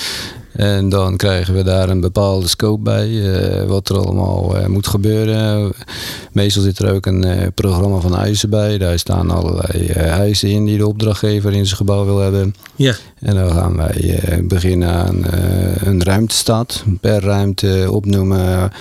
En 0.59 0.89
dan 0.89 1.17
krijgen 1.17 1.53
we 1.53 1.63
daar 1.63 1.89
een 1.89 1.99
bepaalde 1.99 2.47
scope 2.47 2.81
bij, 2.81 3.33
eh, 3.33 3.65
wat 3.65 3.89
er 3.89 3.97
allemaal 3.97 4.57
eh, 4.57 4.65
moet 4.65 4.87
gebeuren. 4.87 5.71
Meestal 6.31 6.63
zit 6.63 6.79
er 6.79 6.93
ook 6.93 7.05
een 7.05 7.23
eh, 7.23 7.47
programma 7.55 7.99
van 7.99 8.17
eisen 8.17 8.49
bij. 8.49 8.77
Daar 8.77 8.99
staan 8.99 9.31
allerlei 9.31 9.87
eisen 9.93 10.49
in 10.49 10.65
die 10.65 10.77
de 10.77 10.87
opdrachtgever 10.87 11.53
in 11.53 11.65
zijn 11.65 11.77
gebouw 11.77 12.05
wil 12.05 12.19
hebben. 12.19 12.55
ja, 12.75 12.95
En 13.19 13.35
dan 13.35 13.51
gaan 13.51 13.77
wij 13.77 14.23
beginnen 14.43 14.89
aan 14.89 15.23
een 15.83 16.03
ruimtestad. 16.03 16.83
Per 17.01 17.21
ruimte 17.21 17.87
opnoemen 17.89 18.71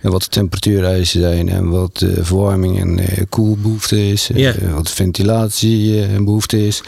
En 0.00 0.10
wat 0.10 0.22
de 0.22 0.28
temperatuureisen 0.28 1.20
zijn 1.20 1.48
en 1.48 1.68
wat 1.68 1.98
de 1.98 2.24
verwarming 2.24 2.80
en 2.80 3.00
koelbehoefte 3.28 4.08
is. 4.08 4.30
Ja. 4.34 4.54
Wat 4.74 4.86
de 4.86 4.92
ventilatie 4.92 6.02
en 6.02 6.24
behoefte 6.24 6.66
is. 6.66 6.82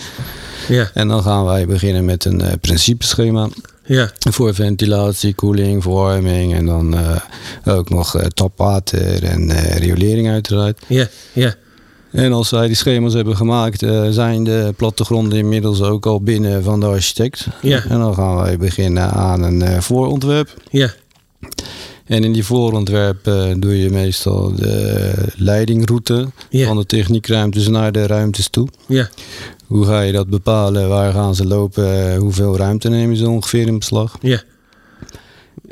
Ja. 0.69 0.91
En 0.95 1.09
dan 1.09 1.23
gaan 1.23 1.45
wij 1.45 1.67
beginnen 1.67 2.05
met 2.05 2.25
een 2.25 2.43
principeschema. 2.61 3.49
Ja. 3.85 4.11
Voor 4.31 4.55
ventilatie, 4.55 5.35
koeling, 5.35 5.83
verwarming 5.83 6.55
en 6.55 6.67
dan 6.67 6.97
ook 7.65 7.91
nog 7.91 8.23
tapwater 8.35 9.25
en 9.25 9.53
riolering 9.79 10.29
uiteraard. 10.29 10.83
Ja, 10.87 11.09
ja. 11.33 11.55
En 12.12 12.33
als 12.33 12.51
wij 12.51 12.67
die 12.67 12.77
schema's 12.77 13.15
hebben 13.15 13.37
gemaakt, 13.37 13.83
uh, 13.83 14.09
zijn 14.11 14.45
de 14.45 14.75
plattegronden 14.77 15.39
inmiddels 15.39 15.83
ook 15.83 16.07
al 16.07 16.21
binnen 16.21 16.62
van 16.62 16.81
de 16.81 16.87
architect. 16.87 17.47
Ja. 17.62 17.85
En 17.89 17.99
dan 17.99 18.15
gaan 18.15 18.37
wij 18.37 18.57
beginnen 18.57 19.11
aan 19.11 19.43
een 19.43 19.62
uh, 19.62 19.81
voorontwerp. 19.81 20.55
Ja. 20.71 20.95
En 22.07 22.25
in 22.25 22.33
die 22.33 22.45
voorontwerp 22.45 23.27
uh, 23.27 23.55
doe 23.59 23.79
je 23.79 23.91
meestal 23.91 24.55
de 24.55 25.12
leidingroute 25.37 26.31
ja. 26.51 26.67
van 26.67 26.77
de 26.77 26.87
techniekruimtes 26.87 27.69
naar 27.69 27.93
de 27.93 28.07
ruimtes 28.07 28.49
toe. 28.49 28.69
Ja. 28.87 29.09
Hoe 29.73 29.87
ga 29.87 30.00
je 30.00 30.12
dat 30.12 30.29
bepalen? 30.29 30.88
Waar 30.88 31.12
gaan 31.12 31.35
ze 31.35 31.47
lopen? 31.47 32.17
Hoeveel 32.17 32.57
ruimte 32.57 32.88
nemen 32.88 33.17
ze 33.17 33.29
ongeveer 33.29 33.67
in 33.67 33.79
beslag? 33.79 34.17
Ja. 34.21 34.43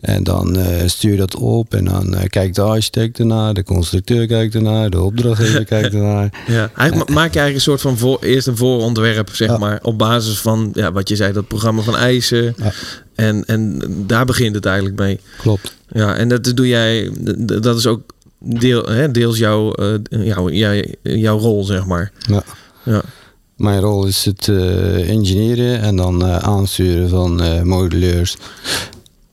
En 0.00 0.23
dan 0.23 0.59
uh, 0.59 0.66
stuur 0.87 1.11
je 1.11 1.16
dat 1.16 1.37
op 1.37 1.75
en 1.75 1.85
dan 1.85 2.14
uh, 2.14 2.21
kijkt 2.28 2.54
de 2.54 2.62
architect 2.62 3.19
ernaar, 3.19 3.54
de 3.54 3.64
constructeur 3.64 4.26
kijkt 4.26 4.54
ernaar, 4.54 4.90
de 4.90 5.00
opdrachtgever 5.00 5.64
kijkt 5.75 5.95
ernaar. 5.95 6.45
Ja, 6.47 6.71
eigenlijk 6.76 7.11
maak 7.11 7.33
je 7.35 7.38
eigenlijk 7.40 7.54
een 7.54 7.61
soort 7.61 7.80
van 7.80 7.99
voor, 7.99 8.19
eerst 8.21 8.47
een 8.47 8.57
voorontwerp, 8.57 9.35
zeg 9.35 9.49
Ja. 9.49 9.59
maar, 9.59 9.78
op 9.83 9.99
basis 9.99 10.38
van 10.40 10.71
ja, 10.75 10.92
wat 10.92 11.09
je 11.09 11.16
zei, 11.16 11.33
dat 11.33 11.49
programma 11.49 11.83
van 11.83 11.97
eisen. 11.97 12.54
Ja. 12.57 12.73
En, 13.14 13.45
en 13.47 13.83
daar 14.07 14.25
begint 14.25 14.54
het 14.54 14.66
eigenlijk 14.66 14.99
mee. 14.99 15.21
Klopt. 15.38 15.75
Ja, 15.88 16.14
en 16.16 16.28
dat 16.28 16.45
doe 16.54 16.69
jij, 16.69 17.11
dat 17.62 17.76
is 17.76 17.87
ook 17.87 18.00
deel, 18.38 18.85
hè, 18.85 19.11
deels 19.11 19.38
jouw, 19.38 19.73
uh, 19.80 19.95
jouw, 20.09 20.50
jouw, 20.50 20.83
jouw 21.02 21.38
rol, 21.38 21.64
zeg 21.64 21.87
maar. 21.87 22.12
Ja. 22.19 22.42
Ja. 22.85 23.02
Mijn 23.61 23.81
rol 23.81 24.07
is 24.07 24.25
het 24.25 24.47
uh, 24.47 25.11
engineeren 25.11 25.81
en 25.81 25.97
dan 25.97 26.26
uh, 26.26 26.37
aansturen 26.37 27.09
van 27.09 27.43
uh, 27.43 27.62
moduleurs. 27.62 28.37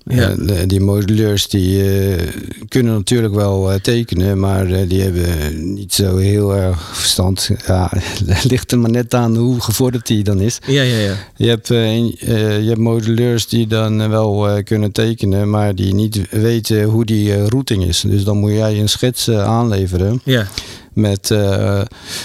Ja. 0.04 0.36
Die 0.66 0.80
moduleurs 0.80 1.48
die 1.48 1.84
uh, 1.84 2.22
kunnen 2.68 2.94
natuurlijk 2.94 3.34
wel 3.34 3.72
uh, 3.72 3.80
tekenen, 3.80 4.40
maar 4.40 4.88
die 4.88 5.02
hebben 5.02 5.74
niet 5.74 5.94
zo 5.94 6.18
heel 6.18 6.56
erg 6.56 6.96
verstand. 6.98 7.50
Ja, 7.66 7.92
het 8.26 8.44
ligt 8.44 8.72
er 8.72 8.80
maar 8.80 8.90
net 8.90 9.14
aan 9.14 9.36
hoe 9.36 9.62
gevorderd 9.62 10.08
die 10.08 10.24
dan 10.24 10.40
is. 10.40 10.60
Ja, 10.66 10.82
ja, 10.82 10.98
ja. 10.98 11.16
Je 11.36 11.48
hebt, 11.48 11.68
je 11.68 12.66
hebt 12.68 12.78
moduleurs 12.78 13.48
die 13.48 13.68
dan 13.68 14.10
wel 14.10 14.64
kunnen 14.64 14.92
tekenen, 14.92 15.50
maar 15.50 15.76
die 15.76 15.94
niet 15.94 16.22
weten 16.30 16.84
hoe 16.84 17.06
die 17.06 17.46
routing 17.46 17.84
is. 17.84 18.04
Dus 18.08 18.24
dan 18.24 18.38
moet 18.38 18.52
jij 18.52 18.80
een 18.80 18.90
schets 18.90 19.30
aanleveren. 19.30 20.22
Ja 20.24 20.48
met 20.98 21.30
uh, 21.30 21.82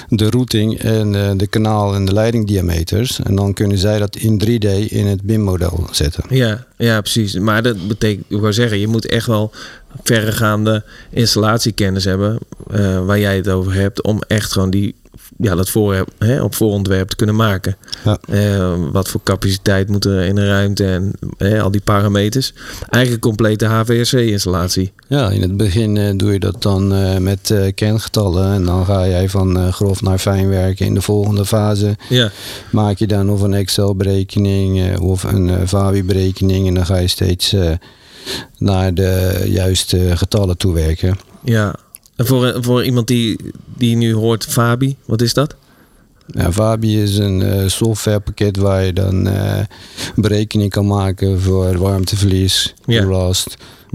de 0.09 0.31
routing 0.31 0.79
en 0.79 1.15
uh, 1.15 1.31
de 1.37 1.47
kanaal 1.47 1.95
en 1.95 2.05
de 2.05 2.13
leidingdiameters. 2.13 3.21
En 3.21 3.35
dan 3.35 3.53
kunnen 3.53 3.79
zij 3.79 3.99
dat 3.99 4.17
in 4.17 4.43
3D 4.45 4.89
in 4.89 5.07
het 5.07 5.23
BIM-model 5.23 5.89
zetten. 5.91 6.25
Ja, 6.29 6.65
ja, 6.77 7.01
precies. 7.01 7.39
Maar 7.39 7.63
dat 7.63 7.89
betekent, 7.89 8.25
ik 8.29 8.41
wou 8.41 8.53
zeggen, 8.53 8.79
je 8.79 8.89
moet 8.89 9.07
echt 9.07 9.27
wel 9.27 9.53
verregaande 10.03 10.85
installatiekennis 11.11 12.05
hebben, 12.05 12.39
uh, 12.75 13.05
waar 13.05 13.19
jij 13.19 13.37
het 13.37 13.49
over 13.49 13.75
hebt, 13.75 14.03
om 14.03 14.23
echt 14.27 14.53
gewoon 14.53 14.71
die, 14.71 14.95
ja, 15.39 15.55
dat 15.55 15.71
voor, 15.71 16.07
hè, 16.19 16.43
op 16.43 16.55
voorontwerp 16.55 17.09
te 17.09 17.17
kunnen 17.17 17.37
maken. 17.37 17.77
Ja. 18.05 18.19
Uh, 18.29 18.75
wat 18.93 19.09
voor 19.09 19.21
capaciteit 19.23 19.89
moet 19.89 20.05
er 20.05 20.25
in 20.25 20.37
een 20.37 20.47
ruimte 20.47 20.87
en 20.87 21.13
hè, 21.37 21.61
al 21.61 21.71
die 21.71 21.81
parameters. 21.81 22.53
Eigenlijk 22.89 23.25
een 23.25 23.31
complete 23.31 23.67
HVAC-installatie. 23.67 24.93
Ja, 25.09 25.31
in 25.31 25.43
het 25.43 25.57
begin 25.57 25.97
uh, 25.97 26.11
doe 26.17 26.33
je 26.33 26.39
dat 26.39 26.63
dan 26.63 26.93
uh, 26.93 27.17
met 27.17 27.55
kengetallen. 27.75 28.53
En 28.53 28.65
dan 28.65 28.85
ga 28.85 29.09
jij 29.09 29.29
van 29.29 29.73
grof 29.73 30.03
naar 30.03 30.19
fijn 30.19 30.49
werken. 30.49 30.87
In 30.87 30.95
de 30.95 31.03
volgende 31.03 31.47
fase 31.47 31.97
ja. 32.09 32.31
maak 32.71 32.99
je 32.99 33.07
dan 33.07 33.31
of 33.31 33.41
een 33.41 33.55
Excel-berekening 33.55 34.99
of 34.99 35.23
een 35.23 35.69
Vawi-berekening. 35.69 36.67
En 36.69 36.75
dan 36.75 36.87
ga 36.87 36.97
je 36.97 37.09
steeds 37.09 37.57
naar 38.59 38.95
de 38.95 39.43
juiste 39.47 40.17
getallen 40.17 40.57
toewerken. 40.57 41.19
Ja, 41.45 41.75
en 42.17 42.27
voor, 42.27 42.57
voor 42.61 42.85
iemand 42.85 43.07
die, 43.07 43.37
die 43.83 43.97
nu 43.97 44.15
hoort 44.15 44.45
Fabi, 44.45 44.97
wat 45.05 45.21
is 45.23 45.35
dat? 45.35 45.55
Ja, 46.27 46.53
Fabi 46.53 47.03
is 47.03 47.17
een 47.19 47.41
uh, 47.41 47.69
softwarepakket 47.69 48.57
waar 48.57 48.85
je 48.85 48.93
dan 48.93 49.27
uh, 49.27 49.59
berekening 50.15 50.71
kan 50.71 50.87
maken 50.87 51.41
voor 51.41 51.79
warmteverlies, 51.79 52.75
Ja. 52.87 53.31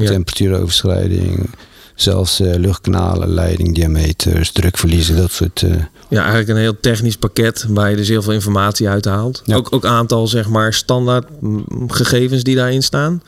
temperatuuroverschrijding, 0.06 1.50
zelfs 1.96 2.39
uh, 2.41 2.56
luchtkanalen, 2.56 3.29
leidingdiameters, 3.29 4.51
drukverliezen, 4.51 5.15
dat 5.15 5.32
soort. 5.32 5.63
Ja, 6.10 6.20
eigenlijk 6.20 6.50
een 6.50 6.58
heel 6.58 6.79
technisch 6.79 7.15
pakket 7.17 7.65
waar 7.70 7.89
je 7.89 7.96
dus 7.96 8.08
heel 8.08 8.22
veel 8.22 8.34
informatie 8.34 8.89
uit 8.89 9.06
haalt. 9.06 9.41
Ja. 9.46 9.56
Ook, 9.56 9.67
ook 9.74 9.86
aantal 9.86 10.27
zeg 10.27 10.50
maar 10.50 10.74
standaard 10.74 11.25
mm, 11.41 11.65
gegevens 11.88 12.44
die 12.44 12.56
daarin 12.56 12.84
staan. 12.84 13.22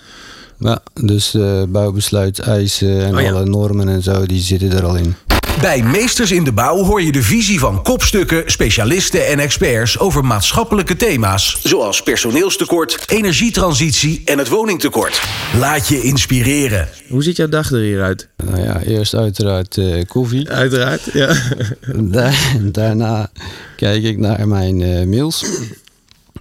ja, 0.60 0.82
dus 0.94 1.34
uh, 1.36 1.64
bouwbesluit, 1.70 2.40
eisen 2.40 3.06
en 3.06 3.16
Oh 3.16 3.22
ja. 3.22 3.32
alle 3.32 3.46
normen 3.46 3.90
en 3.90 4.04
zo, 4.04 4.26
die 4.26 4.42
zitten 4.42 4.72
er 4.72 4.86
al 4.86 4.96
in. 4.96 5.16
Bij 5.62 5.84
Meesters 5.84 6.32
in 6.32 6.44
de 6.44 6.52
Bouw 6.52 6.84
hoor 6.84 7.02
je 7.02 7.12
de 7.12 7.24
visie 7.24 7.60
van 7.60 7.82
kopstukken, 7.84 8.44
specialisten 8.52 9.28
en 9.28 9.40
experts 9.40 10.00
over 10.00 10.26
maatschappelijke 10.26 10.96
thema's. 10.96 11.60
Zoals 11.64 12.04
personeelstekort, 12.04 13.04
energietransitie 13.08 14.22
en 14.26 14.38
het 14.38 14.48
woningtekort. 14.48 15.22
Laat 15.58 15.88
je 15.88 16.02
inspireren. 16.02 16.88
Hoe 17.10 17.24
ziet 17.24 17.36
jouw 17.38 17.48
dag 17.48 17.72
er 17.72 17.80
hier 17.80 18.02
uit? 18.02 18.28
Nou 18.44 18.62
ja, 18.62 18.82
eerst 18.82 19.14
uiteraard 19.16 19.78
eh, 19.78 20.06
koffie. 20.08 20.50
Uiteraard, 20.50 21.02
ja. 21.14 21.36
Daar- 21.96 22.56
daarna 22.62 23.30
kijk 23.76 24.04
ik 24.04 24.18
naar 24.18 24.48
mijn 24.48 24.82
eh, 24.82 25.06
mails 25.06 25.46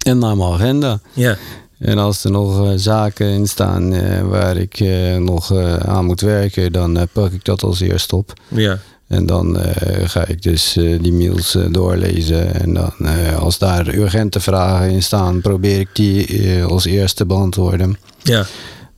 en 0.05 0.17
naar 0.17 0.37
mijn 0.37 0.51
agenda. 0.53 0.99
Ja, 1.13 1.37
En 1.79 1.97
als 1.97 2.23
er 2.23 2.31
nog 2.31 2.65
eh, 2.65 2.71
zaken 2.75 3.27
in 3.27 3.47
staan 3.47 3.93
eh, 3.93 4.21
waar 4.21 4.57
ik 4.57 4.79
eh, 4.79 5.15
nog 5.15 5.51
eh, 5.53 5.75
aan 5.75 6.05
moet 6.05 6.21
werken, 6.21 6.71
dan 6.71 7.07
pak 7.11 7.31
ik 7.31 7.45
dat 7.45 7.63
als 7.63 7.79
eerst 7.79 8.13
op. 8.13 8.33
ja, 8.47 8.79
En 9.09 9.25
dan 9.25 9.59
eh, 9.59 10.09
ga 10.09 10.25
ik 10.25 10.41
dus 10.41 10.75
eh, 10.75 10.99
die 11.01 11.13
mails 11.13 11.55
eh, 11.55 11.63
doorlezen. 11.71 12.53
En 12.61 12.73
dan, 12.73 12.93
als 13.39 13.57
daar 13.57 13.93
urgente 13.95 14.39
vragen 14.39 14.89
in 14.89 15.03
staan, 15.03 15.41
probeer 15.41 15.79
ik 15.79 15.89
die 15.93 16.63
als 16.63 16.85
eerste 16.85 17.15
te 17.15 17.25
beantwoorden. 17.25 17.97
ja. 18.21 18.45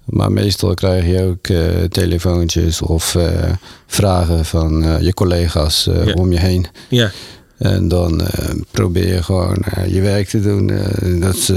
Maar 0.06 0.32
meestal 0.32 0.74
krijg 0.74 1.06
je 1.06 1.24
ook 1.24 1.48
telefoontjes 1.92 2.82
of 2.82 3.18
vragen 3.88 4.46
van 4.46 4.98
je 5.02 5.14
collega's 5.14 5.90
Ja. 6.06 6.14
om 6.14 6.32
je 6.32 6.40
heen. 6.40 6.66
ja. 6.90 7.12
En 7.58 7.88
dan 7.88 8.22
probeer 8.72 9.14
je 9.14 9.24
gewoon 9.24 9.64
je 9.88 10.02
werk 10.02 10.28
te 10.28 10.42
doen. 10.42 10.72
Dat, 11.20 11.36
is, 11.36 11.52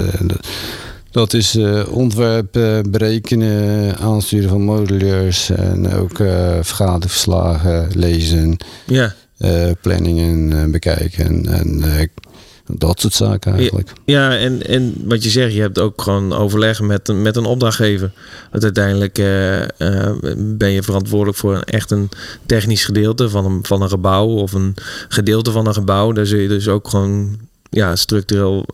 dat, 1.15 1.33
is 1.33 1.55
eh, 1.55 1.83
ontwerp, 1.91 2.57
eh, 2.57 2.79
berekenen, 2.89 3.97
aansturen 3.99 4.49
van 4.49 4.63
moduleurs 4.63 5.51
en 5.51 5.93
ook 5.93 6.19
eh 6.19 6.59
vergaderverslagen 6.61 7.89
lezen, 7.93 8.57
ja. 8.87 9.15
eh, 9.39 9.71
planningen 9.81 10.71
bekijken 10.71 11.47
en 11.47 11.85
dat 12.67 13.01
soort 13.01 13.13
zaken 13.13 13.55
eigenlijk. 13.55 13.93
Ja, 14.05 14.37
en, 14.37 14.67
en 14.67 14.95
wat 15.05 15.25
je 15.25 15.31
zegt, 15.31 15.55
je 15.55 15.61
hebt 15.61 15.79
ook 15.79 16.03
gewoon 16.03 16.33
overleg 16.33 16.81
met 16.81 17.09
een, 17.09 17.23
met 17.23 17.37
een 17.37 17.45
opdrachtgever. 17.45 18.13
Want 18.51 18.63
uiteindelijk 18.63 19.15
ben 20.37 20.71
je 20.71 20.83
verantwoordelijk 20.83 21.39
voor 21.39 21.55
een, 21.55 21.65
echt 21.65 21.91
een 21.91 22.09
technisch 22.47 22.85
gedeelte 22.85 23.31
van 23.31 23.45
een, 23.45 23.59
van 23.63 23.83
een 23.83 23.89
gebouw 23.89 24.27
of 24.27 24.53
een 24.53 24.75
gedeelte 25.09 25.51
van 25.51 25.67
een 25.67 25.75
gebouw. 25.75 26.13
Daar 26.13 26.27
zul 26.27 26.39
je 26.39 26.49
dus 26.49 26.69
ook 26.69 26.89
gewoon 26.89 27.39
ja, 27.71 27.97
structureel 27.97 28.67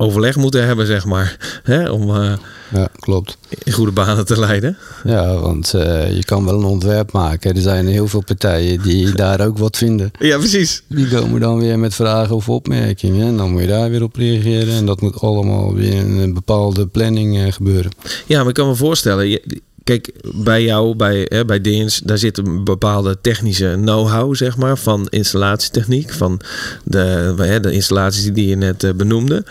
overleg 0.00 0.36
moeten 0.36 0.66
hebben, 0.66 0.86
zeg 0.86 1.04
maar. 1.04 1.60
Hè? 1.62 1.90
Om 1.90 2.14
eh, 2.14 2.32
Ja, 2.74 2.88
klopt. 2.98 3.38
in 3.64 3.72
goede 3.72 3.92
banen 3.92 4.26
te 4.26 4.38
leiden. 4.38 4.76
Ja, 5.04 5.34
want 5.34 5.74
eh, 5.74 6.16
je 6.16 6.24
kan 6.24 6.44
wel 6.44 6.54
een 6.58 6.64
ontwerp 6.64 7.12
maken. 7.12 7.54
Er 7.54 7.60
zijn 7.62 7.86
heel 7.86 8.08
veel 8.08 8.22
partijen 8.24 8.82
die 8.82 9.12
daar 9.24 9.46
ook 9.46 9.58
wat 9.58 9.76
vinden. 9.76 10.10
Ja, 10.18 10.38
precies. 10.38 10.82
Die 10.88 11.08
komen 11.08 11.40
dan 11.40 11.58
weer 11.60 11.78
met 11.78 11.94
vragen 11.94 12.34
of 12.36 12.48
opmerkingen. 12.48 13.26
En 13.26 13.36
dan 13.36 13.50
moet 13.50 13.60
je 13.60 13.66
daar 13.66 13.90
weer 13.90 14.02
op 14.02 14.16
reageren. 14.16 14.74
En 14.74 14.86
dat 14.86 15.00
moet 15.00 15.20
allemaal 15.20 15.74
weer 15.74 15.92
in 15.94 16.18
een 16.18 16.34
bepaalde 16.34 16.86
planning 16.86 17.38
eh, 17.38 17.52
gebeuren. 17.52 17.90
Ja, 18.26 18.38
maar 18.38 18.48
ik 18.48 18.54
kan 18.54 18.68
me 18.68 18.74
voorstellen. 18.74 19.28
je- 19.28 19.60
Kijk, 19.88 20.10
bij 20.34 20.62
jou, 20.62 20.96
bij, 20.96 21.26
hè, 21.28 21.44
bij 21.44 21.60
Deens, 21.60 21.98
daar 21.98 22.18
zit 22.18 22.38
een 22.38 22.64
bepaalde 22.64 23.18
technische 23.20 23.76
know-how, 23.80 24.34
zeg 24.34 24.56
maar, 24.56 24.78
van 24.78 25.06
installatietechniek, 25.08 26.12
van 26.12 26.40
de, 26.84 27.34
hè, 27.36 27.60
de 27.60 27.72
installaties 27.72 28.32
die 28.32 28.48
je 28.48 28.56
net 28.56 28.84
eh, 28.84 28.92
benoemde. 28.92 29.44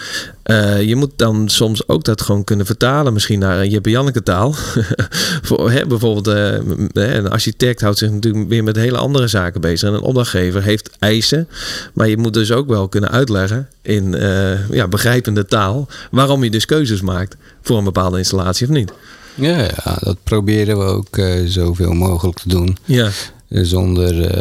Eh, 0.43 0.81
je 0.81 0.95
moet 0.95 1.11
dan 1.15 1.49
soms 1.49 1.87
ook 1.87 2.03
dat 2.03 2.21
gewoon 2.21 2.43
kunnen 2.43 2.65
vertalen, 2.65 3.13
misschien 3.13 3.39
naar 3.39 3.59
een 3.59 3.69
Jeppe 3.69 4.23
taal. 4.23 4.53
Voor, 5.47 5.71
hè, 5.71 5.85
bijvoorbeeld, 5.85 6.27
eh, 6.27 6.59
hè, 6.93 7.17
een 7.17 7.29
architect 7.29 7.81
houdt 7.81 7.97
zich 7.97 8.11
natuurlijk 8.11 8.49
weer 8.49 8.63
met 8.63 8.75
hele 8.75 8.97
andere 8.97 9.27
zaken 9.27 9.61
bezig. 9.61 9.89
En 9.89 9.95
een 9.95 10.01
opdrachtgever 10.01 10.63
heeft 10.63 10.89
eisen, 10.99 11.47
maar 11.93 12.07
je 12.07 12.17
moet 12.17 12.33
dus 12.33 12.51
ook 12.51 12.67
wel 12.67 12.87
kunnen 12.87 13.11
uitleggen 13.11 13.67
in 13.81 14.15
eh, 14.15 14.69
ja, 14.69 14.87
begrijpende 14.87 15.45
taal 15.45 15.87
waarom 16.11 16.43
je 16.43 16.49
dus 16.49 16.65
keuzes 16.65 17.01
maakt 17.01 17.35
voor 17.61 17.77
een 17.77 17.83
bepaalde 17.83 18.17
installatie 18.17 18.67
of 18.67 18.73
niet. 18.73 18.91
Ja, 19.37 19.57
ja 19.57 19.97
dat 19.99 20.17
proberen 20.23 20.77
we 20.77 20.83
ook 20.83 21.17
uh, 21.17 21.31
zoveel 21.45 21.93
mogelijk 21.93 22.37
te 22.37 22.49
doen. 22.49 22.77
Ja. 22.85 23.09
zonder 23.49 24.31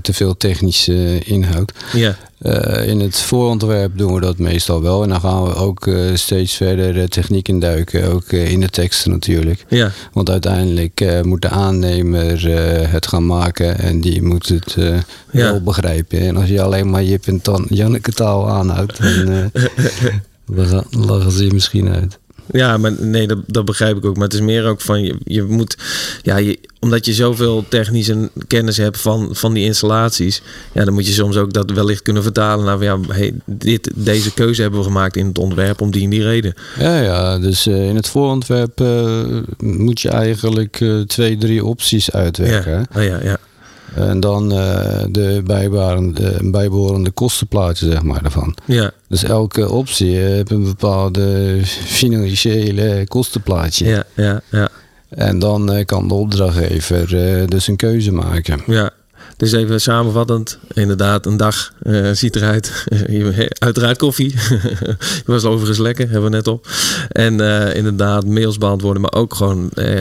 te 0.00 0.12
veel 0.12 0.36
technische 0.36 1.18
inhoud. 1.18 1.72
Ja. 1.92 2.16
in 2.82 3.00
het 3.00 3.20
voorontwerp 3.20 3.98
doen 3.98 4.14
we 4.14 4.20
dat 4.20 4.38
meestal 4.38 4.82
wel. 4.82 5.02
En 5.02 5.08
dan 5.08 5.20
gaan 5.20 5.44
we 5.44 5.54
ook 5.54 5.90
steeds 6.14 6.54
verder 6.54 6.94
de 6.94 7.08
techniek 7.08 7.48
induiken. 7.48 8.12
Ook 8.12 8.32
in 8.32 8.60
de 8.60 8.68
teksten 8.68 9.10
natuurlijk. 9.10 9.64
Ja. 9.68 9.90
Want 10.12 10.30
uiteindelijk 10.30 11.22
moet 11.22 11.42
de 11.42 11.48
aannemer 11.48 12.48
het 12.90 13.06
gaan 13.06 13.26
maken. 13.26 13.78
En 13.78 14.00
die 14.00 14.22
moet 14.22 14.48
het 14.48 14.74
ja. 14.76 15.02
wel 15.30 15.62
begrijpen. 15.62 16.20
En 16.20 16.36
als 16.36 16.48
je 16.48 16.62
alleen 16.62 16.90
maar 16.90 17.04
Jip 17.04 17.26
en 17.26 17.40
Tan 17.40 17.66
Janneke 17.68 18.12
taal 18.12 18.48
aanhoudt... 18.50 18.98
dan 20.46 20.84
lachen 21.06 21.30
ze 21.30 21.44
je 21.44 21.52
misschien 21.52 21.88
uit. 21.88 22.18
Ja, 22.52 22.76
maar 22.76 22.92
nee, 22.98 23.26
dat, 23.26 23.38
dat 23.46 23.64
begrijp 23.64 23.96
ik 23.96 24.04
ook. 24.04 24.14
Maar 24.14 24.24
het 24.24 24.34
is 24.34 24.40
meer 24.40 24.64
ook 24.64 24.80
van 24.80 25.02
je, 25.02 25.16
je 25.24 25.42
moet, 25.42 25.76
ja, 26.22 26.36
je, 26.36 26.58
omdat 26.80 27.04
je 27.04 27.14
zoveel 27.14 27.64
technische 27.68 28.30
kennis 28.46 28.76
hebt 28.76 29.00
van, 29.00 29.28
van 29.32 29.52
die 29.52 29.64
installaties, 29.64 30.42
ja, 30.72 30.84
dan 30.84 30.94
moet 30.94 31.06
je 31.06 31.12
soms 31.12 31.36
ook 31.36 31.52
dat 31.52 31.70
wellicht 31.70 32.02
kunnen 32.02 32.22
vertalen 32.22 32.64
naar, 32.64 32.82
ja, 32.82 32.98
hey, 33.08 33.32
dit, 33.44 33.90
deze 33.94 34.34
keuze 34.34 34.62
hebben 34.62 34.80
we 34.80 34.86
gemaakt 34.86 35.16
in 35.16 35.26
het 35.26 35.38
ontwerp 35.38 35.80
om 35.80 35.90
die 35.90 36.04
en 36.04 36.10
die 36.10 36.22
reden. 36.22 36.54
Ja, 36.78 37.00
ja, 37.00 37.38
dus 37.38 37.66
uh, 37.66 37.88
in 37.88 37.96
het 37.96 38.08
voorontwerp 38.08 38.80
uh, 38.80 39.22
moet 39.58 40.00
je 40.00 40.08
eigenlijk 40.08 40.80
uh, 40.80 41.00
twee, 41.00 41.36
drie 41.36 41.64
opties 41.64 42.10
uitwerken. 42.12 42.72
Ja, 42.72 43.00
oh, 43.00 43.04
ja, 43.04 43.20
ja. 43.22 43.38
En 43.94 44.20
dan 44.20 44.52
uh, 44.52 44.58
de 45.08 45.42
bijbehorende, 45.44 46.38
bijbehorende 46.42 47.10
kostenplaatje, 47.10 47.90
zeg 47.90 48.02
maar, 48.02 48.22
daarvan. 48.22 48.56
Ja. 48.64 48.90
Dus 49.08 49.24
elke 49.24 49.70
optie 49.70 50.16
heeft 50.16 50.50
een 50.50 50.64
bepaalde 50.64 51.60
financiële 51.64 53.04
kostenplaatje. 53.08 53.86
Ja, 53.86 54.04
ja, 54.14 54.40
ja. 54.50 54.68
En 55.08 55.38
dan 55.38 55.74
uh, 55.74 55.84
kan 55.84 56.08
de 56.08 56.14
opdrachtgever 56.14 57.14
uh, 57.14 57.46
dus 57.46 57.68
een 57.68 57.76
keuze 57.76 58.12
maken. 58.12 58.60
Ja. 58.66 58.90
Dus 59.36 59.52
even 59.52 59.80
samenvattend, 59.80 60.58
inderdaad, 60.72 61.26
een 61.26 61.36
dag 61.36 61.72
uh, 61.82 62.10
ziet 62.12 62.36
eruit. 62.36 62.86
Uiteraard 63.58 63.98
koffie. 63.98 64.34
Was 65.26 65.44
overigens 65.44 65.78
lekker, 65.78 66.04
hebben 66.04 66.30
we 66.30 66.36
net 66.36 66.46
op. 66.46 66.68
En 67.08 67.40
uh, 67.40 67.74
inderdaad, 67.74 68.26
mails 68.26 68.58
beantwoorden, 68.58 69.02
maar 69.02 69.14
ook 69.14 69.34
gewoon 69.34 69.70
uh, 69.74 70.00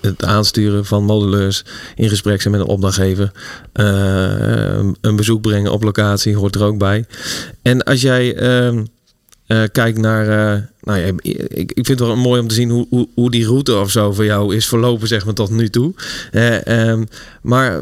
het 0.00 0.24
aansturen 0.24 0.84
van 0.84 1.04
moduleurs 1.04 1.64
in 1.94 2.08
gesprek 2.08 2.42
zijn 2.42 2.54
met 2.54 2.62
een 2.62 2.68
opdrachtgever. 2.68 3.32
een 3.72 5.16
bezoek 5.16 5.40
brengen 5.40 5.72
op 5.72 5.82
locatie 5.82 6.36
hoort 6.36 6.54
er 6.54 6.64
ook 6.64 6.78
bij. 6.78 7.04
En 7.62 7.82
als 7.82 8.00
jij. 8.00 8.36
Ehm, 8.36 8.84
kijk 9.72 9.98
naar. 9.98 10.26
Nou 10.80 10.98
ja, 10.98 11.12
ik, 11.16 11.72
ik 11.72 11.86
vind 11.86 11.98
het 11.98 12.08
wel 12.08 12.16
mooi 12.16 12.40
om 12.40 12.48
te 12.48 12.54
zien 12.54 12.70
hoe, 12.70 12.86
hoe, 12.90 13.08
hoe, 13.14 13.30
die 13.30 13.46
route 13.46 13.76
of 13.76 13.90
zo 13.90 14.12
voor 14.12 14.24
jou 14.24 14.54
is 14.54 14.66
verlopen, 14.66 15.08
zeg 15.08 15.24
maar, 15.24 15.34
tot 15.34 15.50
nu 15.50 15.68
toe. 15.68 15.94
Uh, 16.32 17.02
maar 17.42 17.80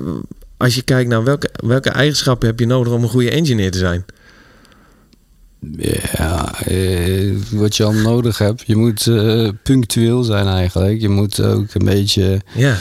als 0.60 0.74
je 0.74 0.82
kijkt 0.82 1.08
naar 1.08 1.24
welke, 1.24 1.50
welke 1.52 1.90
eigenschappen 1.90 2.48
heb 2.48 2.58
je 2.58 2.66
nodig 2.66 2.92
om 2.92 3.02
een 3.02 3.08
goede 3.08 3.30
engineer 3.30 3.70
te 3.70 3.78
zijn? 3.78 4.04
Ja, 5.76 6.60
eh, 6.64 7.36
wat 7.50 7.76
je 7.76 7.84
al 7.84 7.92
nodig 7.92 8.38
hebt. 8.38 8.62
Je 8.66 8.76
moet 8.76 9.06
uh, 9.06 9.48
punctueel 9.62 10.22
zijn 10.22 10.46
eigenlijk. 10.46 11.00
Je 11.00 11.08
moet 11.08 11.42
ook 11.42 11.74
een 11.74 11.84
beetje 11.84 12.40
ja. 12.54 12.76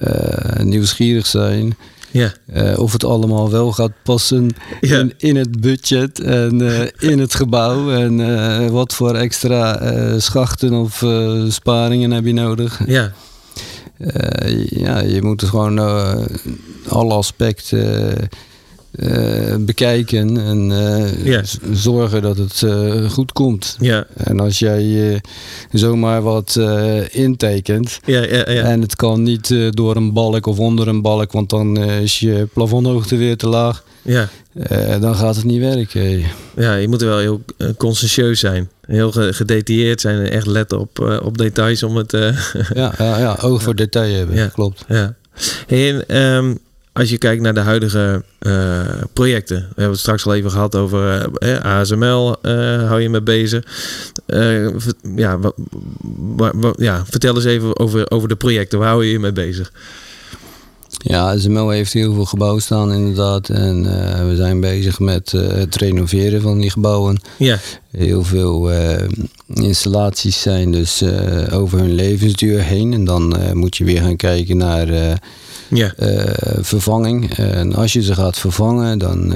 uh, 0.00 0.64
nieuwsgierig 0.64 1.26
zijn. 1.26 1.76
Ja. 2.10 2.32
Uh, 2.54 2.78
of 2.78 2.92
het 2.92 3.04
allemaal 3.04 3.50
wel 3.50 3.72
gaat 3.72 3.92
passen 4.02 4.48
Ja. 4.80 4.98
in, 4.98 5.12
in 5.18 5.36
het 5.36 5.60
budget 5.60 6.20
en 6.20 6.60
in 6.98 7.18
het 7.18 7.34
gebouw. 7.34 7.90
En 7.90 8.70
wat 8.70 8.94
voor 8.94 9.14
extra 9.14 10.18
schachten 10.18 10.72
of 10.72 11.04
sparingen 11.48 12.10
heb 12.10 12.24
je 12.24 12.32
nodig. 12.32 12.80
Ja. 12.86 13.12
Ja, 14.68 15.00
je 15.00 15.22
moet 15.22 15.42
gewoon 15.42 15.78
alle 16.88 17.14
aspecten 17.14 18.14
uh, 18.92 19.56
bekijken 19.60 20.38
en 20.38 20.70
ja. 21.24 21.42
zorgen 21.72 22.22
dat 22.22 22.36
het 22.36 22.64
goed 23.12 23.32
komt. 23.32 23.76
Ja. 23.80 24.06
En 24.16 24.40
als 24.40 24.58
jij 24.58 25.20
zomaar 25.72 26.22
wat 26.22 26.60
intekent 27.10 28.00
ja, 28.04 28.22
ja, 28.22 28.50
ja. 28.50 28.62
en 28.62 28.80
het 28.80 28.96
kan 28.96 29.22
niet 29.22 29.54
door 29.70 29.96
een 29.96 30.12
balk 30.12 30.46
of 30.46 30.58
onder 30.58 30.88
een 30.88 31.02
balk, 31.02 31.32
want 31.32 31.50
dan 31.50 31.76
is 31.78 32.18
je 32.18 32.48
plafondhoogte 32.52 33.16
weer 33.16 33.36
te 33.36 33.48
laag. 33.48 33.84
Ja. 34.02 34.28
dan 35.00 35.14
gaat 35.14 35.36
het 35.36 35.44
niet 35.44 35.60
werken. 35.60 36.22
Ja, 36.56 36.74
je 36.74 36.88
moet 36.88 37.02
wel 37.02 37.18
heel 37.18 37.40
conscientieus 37.76 38.40
zijn 38.40 38.68
heel 38.86 39.12
gedetailleerd 39.12 40.00
zijn 40.00 40.18
en 40.18 40.30
echt 40.30 40.46
letten 40.46 40.78
op, 40.78 41.20
op 41.22 41.38
details 41.38 41.82
om 41.82 41.96
het. 41.96 42.12
Ja, 42.74 42.94
ja, 42.98 43.18
ja, 43.18 43.36
oog 43.40 43.62
voor 43.62 43.74
detail 43.74 44.14
hebben. 44.14 44.36
Ja, 44.36 44.46
klopt. 44.46 44.84
Ja. 44.88 45.14
En, 45.66 46.16
um, 46.22 46.58
als 46.92 47.10
je 47.10 47.18
kijkt 47.18 47.42
naar 47.42 47.54
de 47.54 47.60
huidige 47.60 48.22
uh, 48.40 48.80
projecten, 49.12 49.56
we 49.56 49.66
hebben 49.66 49.90
het 49.90 50.00
straks 50.00 50.26
al 50.26 50.34
even 50.34 50.50
gehad 50.50 50.74
over 50.74 51.28
ASML, 51.62 52.36
hou 52.86 53.00
je 53.00 53.08
mee 53.08 53.22
bezig. 53.22 53.64
ja, 55.14 55.38
ja, 56.76 57.04
vertel 57.06 57.34
eens 57.34 57.44
even 57.44 57.78
over, 57.78 58.10
over 58.10 58.28
de 58.28 58.36
projecten, 58.36 58.78
waar 58.78 58.88
hou 58.88 59.04
je 59.04 59.12
je 59.12 59.18
mee 59.18 59.32
bezig? 59.32 59.72
Ja, 61.04 61.38
SML 61.38 61.70
heeft 61.70 61.92
heel 61.92 62.14
veel 62.14 62.24
gebouwen 62.24 62.62
staan 62.62 62.92
inderdaad. 62.92 63.48
En 63.48 63.82
we 64.28 64.36
zijn 64.36 64.60
bezig 64.60 64.98
met 64.98 65.30
het 65.30 65.76
renoveren 65.76 66.40
van 66.40 66.58
die 66.58 66.70
gebouwen. 66.70 67.20
Ja. 67.38 67.58
Heel 67.90 68.24
veel 68.24 68.70
installaties 69.46 70.40
zijn 70.40 70.72
dus 70.72 71.02
over 71.50 71.78
hun 71.78 71.94
levensduur 71.94 72.62
heen. 72.62 72.92
En 72.92 73.04
dan 73.04 73.36
moet 73.52 73.76
je 73.76 73.84
weer 73.84 74.00
gaan 74.00 74.16
kijken 74.16 74.56
naar 74.56 75.18
ja. 75.76 75.94
vervanging. 76.60 77.34
En 77.34 77.74
als 77.74 77.92
je 77.92 78.02
ze 78.02 78.14
gaat 78.14 78.38
vervangen, 78.38 78.98
dan 78.98 79.34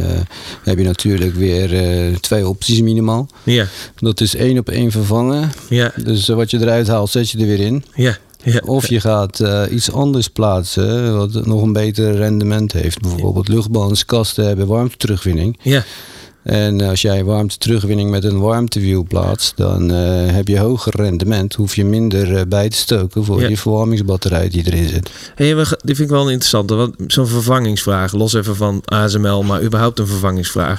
heb 0.63 0.79
je 0.79 0.85
natuurlijk 0.85 1.35
weer 1.35 2.21
twee 2.21 2.49
opties 2.49 2.81
minimaal. 2.81 3.29
Ja. 3.43 3.67
Dat 3.97 4.21
is 4.21 4.37
één 4.37 4.59
op 4.59 4.69
één 4.69 4.91
vervangen. 4.91 5.51
Ja. 5.69 5.93
Dus 6.05 6.29
wat 6.29 6.51
je 6.51 6.61
eruit 6.61 6.89
haalt, 6.89 7.11
zet 7.11 7.31
je 7.31 7.39
er 7.39 7.47
weer 7.47 7.61
in. 7.61 7.85
Ja. 7.95 8.17
Ja. 8.43 8.61
Of 8.65 8.89
je 8.89 9.01
gaat 9.01 9.41
uh, 9.41 9.63
iets 9.71 9.93
anders 9.93 10.29
plaatsen 10.29 11.17
wat 11.17 11.47
nog 11.47 11.63
een 11.63 11.73
beter 11.73 12.15
rendement 12.15 12.73
heeft. 12.73 13.01
Bijvoorbeeld 13.01 13.49
luchtbalanskasten 13.49 14.47
hebben 14.47 14.67
warmte 14.67 14.97
terugwinning. 14.97 15.59
Ja. 15.63 15.85
En 16.47 16.81
als 16.81 17.03
jij 17.03 17.25
warmte 17.25 17.59
terugwinning 17.59 18.11
met 18.11 18.25
een 18.25 18.39
warmtewiel 18.41 19.05
plaatst, 19.09 19.57
dan 19.57 19.91
uh, 19.91 19.97
heb 20.33 20.49
je 20.49 20.59
hoger 20.59 20.93
rendement. 20.97 21.55
Hoef 21.55 21.77
je 21.77 21.85
minder 21.85 22.33
uh, 22.33 22.41
bij 22.49 22.69
te 22.69 22.77
stoken 22.77 23.25
voor 23.25 23.41
Ja. 23.41 23.47
die 23.47 23.59
verwarmingsbatterij 23.59 24.49
die 24.49 24.67
erin 24.67 24.89
zit. 24.89 25.11
Hey, 25.35 25.55
die 25.55 25.95
vind 25.95 25.99
ik 25.99 26.09
wel 26.09 26.23
een 26.25 26.33
interessante. 26.33 26.75
Want 26.75 26.95
zo'n 27.07 27.27
vervangingsvraag, 27.27 28.13
los 28.13 28.33
even 28.35 28.57
van 28.57 28.81
ASML, 28.85 29.43
maar 29.43 29.63
überhaupt 29.63 29.99
een 29.99 30.07
vervangingsvraag. 30.07 30.79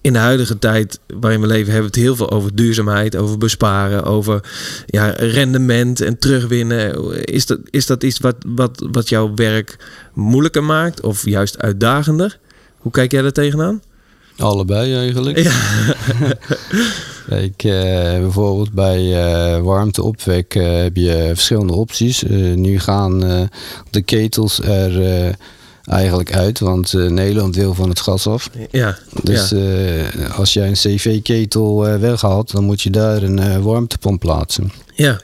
In 0.00 0.12
de 0.12 0.18
huidige 0.18 0.58
tijd 0.58 0.98
waarin 1.20 1.40
we 1.40 1.46
leven 1.46 1.72
hebben 1.72 1.90
we 1.90 1.96
het 1.96 2.06
heel 2.06 2.16
veel 2.16 2.30
over 2.30 2.54
duurzaamheid, 2.54 3.16
over 3.16 3.38
besparen, 3.38 4.04
over 4.04 4.40
ja, 4.86 5.08
rendement 5.16 6.00
en 6.00 6.18
terugwinnen. 6.18 7.14
Is 7.24 7.46
dat, 7.46 7.58
is 7.70 7.86
dat 7.86 8.02
iets 8.02 8.18
wat, 8.18 8.36
wat, 8.46 8.86
wat 8.92 9.08
jouw 9.08 9.32
werk 9.34 9.76
moeilijker 10.14 10.64
maakt 10.64 11.00
of 11.00 11.24
juist 11.24 11.58
uitdagender? 11.58 12.38
Hoe 12.78 12.92
kijk 12.92 13.12
jij 13.12 13.22
daar 13.22 13.32
tegenaan? 13.32 13.80
Allebei 14.38 14.96
eigenlijk. 14.96 15.38
Ja. 15.38 15.52
Kijk, 17.28 17.64
uh, 17.64 17.72
bijvoorbeeld 18.20 18.72
bij 18.72 19.02
uh, 19.02 19.62
warmteopwek 19.62 20.54
uh, 20.54 20.82
heb 20.82 20.96
je 20.96 21.30
verschillende 21.34 21.72
opties. 21.72 22.22
nu 22.54 22.78
gaan 22.78 23.18
de 23.90 24.02
ketels 24.02 24.60
er 24.60 25.34
eigenlijk 25.84 26.34
uit, 26.34 26.58
want 26.58 26.92
Nederland 26.92 27.56
wil 27.56 27.74
van 27.74 27.88
het 27.88 28.00
gas 28.00 28.26
af. 28.26 28.50
Ja. 28.70 28.98
Dus 29.22 29.48
ja. 29.48 30.26
als 30.26 30.52
jij 30.52 30.68
een 30.68 30.72
CV-ketel 30.72 31.98
weghaalt, 31.98 32.52
dan 32.52 32.64
moet 32.64 32.82
je 32.82 32.90
daar 32.90 33.22
een 33.22 33.62
warmtepomp 33.62 34.20
plaatsen. 34.20 34.72
Ja. 34.94 35.20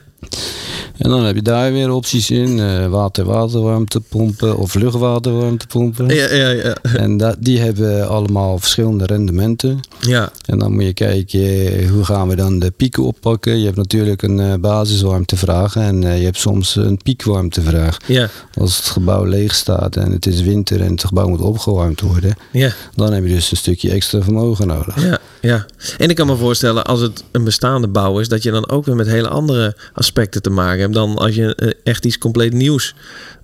En 0.98 1.10
dan 1.10 1.24
heb 1.24 1.34
je 1.34 1.42
daar 1.42 1.72
weer 1.72 1.90
opties 1.90 2.30
in. 2.30 2.58
Uh, 2.58 2.86
Water-waterwarmtepompen 2.86 4.56
of 4.56 4.74
luchtwaterwarmtepompen. 4.74 6.08
Ja, 6.14 6.34
ja, 6.34 6.48
ja. 6.48 6.74
En 6.82 7.16
dat, 7.16 7.36
die 7.38 7.60
hebben 7.60 8.08
allemaal 8.08 8.58
verschillende 8.58 9.06
rendementen. 9.06 9.80
Ja. 10.00 10.30
En 10.46 10.58
dan 10.58 10.72
moet 10.72 10.84
je 10.84 10.92
kijken, 10.92 11.88
hoe 11.88 12.04
gaan 12.04 12.28
we 12.28 12.36
dan 12.36 12.58
de 12.58 12.70
pieken 12.70 13.02
oppakken. 13.02 13.58
Je 13.58 13.64
hebt 13.64 13.76
natuurlijk 13.76 14.22
een 14.22 14.38
uh, 14.38 14.54
basiswarmtevraag 14.54 15.76
en 15.76 16.02
uh, 16.02 16.18
je 16.18 16.24
hebt 16.24 16.38
soms 16.38 16.76
een 16.76 16.98
piekwarmtevraag. 17.02 17.96
Ja. 18.06 18.28
Als 18.60 18.76
het 18.76 18.86
gebouw 18.86 19.24
leeg 19.24 19.54
staat 19.54 19.96
en 19.96 20.12
het 20.12 20.26
is 20.26 20.42
winter 20.42 20.80
en 20.80 20.90
het 20.90 21.04
gebouw 21.04 21.28
moet 21.28 21.40
opgewarmd 21.40 22.00
worden. 22.00 22.36
Ja. 22.50 22.72
Dan 22.94 23.12
heb 23.12 23.24
je 23.24 23.34
dus 23.34 23.50
een 23.50 23.56
stukje 23.56 23.90
extra 23.90 24.22
vermogen 24.22 24.66
nodig. 24.66 25.02
Ja, 25.02 25.18
ja. 25.40 25.66
En 25.98 26.08
ik 26.08 26.16
kan 26.16 26.26
me 26.26 26.36
voorstellen, 26.36 26.84
als 26.84 27.00
het 27.00 27.24
een 27.32 27.44
bestaande 27.44 27.88
bouw 27.88 28.18
is, 28.18 28.28
dat 28.28 28.42
je 28.42 28.50
dan 28.50 28.68
ook 28.68 28.84
weer 28.84 28.96
met 28.96 29.06
hele 29.06 29.28
andere 29.28 29.76
aspecten 29.92 30.12
te 30.14 30.50
maken 30.50 30.80
hebt 30.80 30.94
dan 30.94 31.16
als 31.16 31.34
je 31.34 31.76
echt 31.84 32.04
iets 32.04 32.18
compleet 32.18 32.52
nieuws 32.52 32.94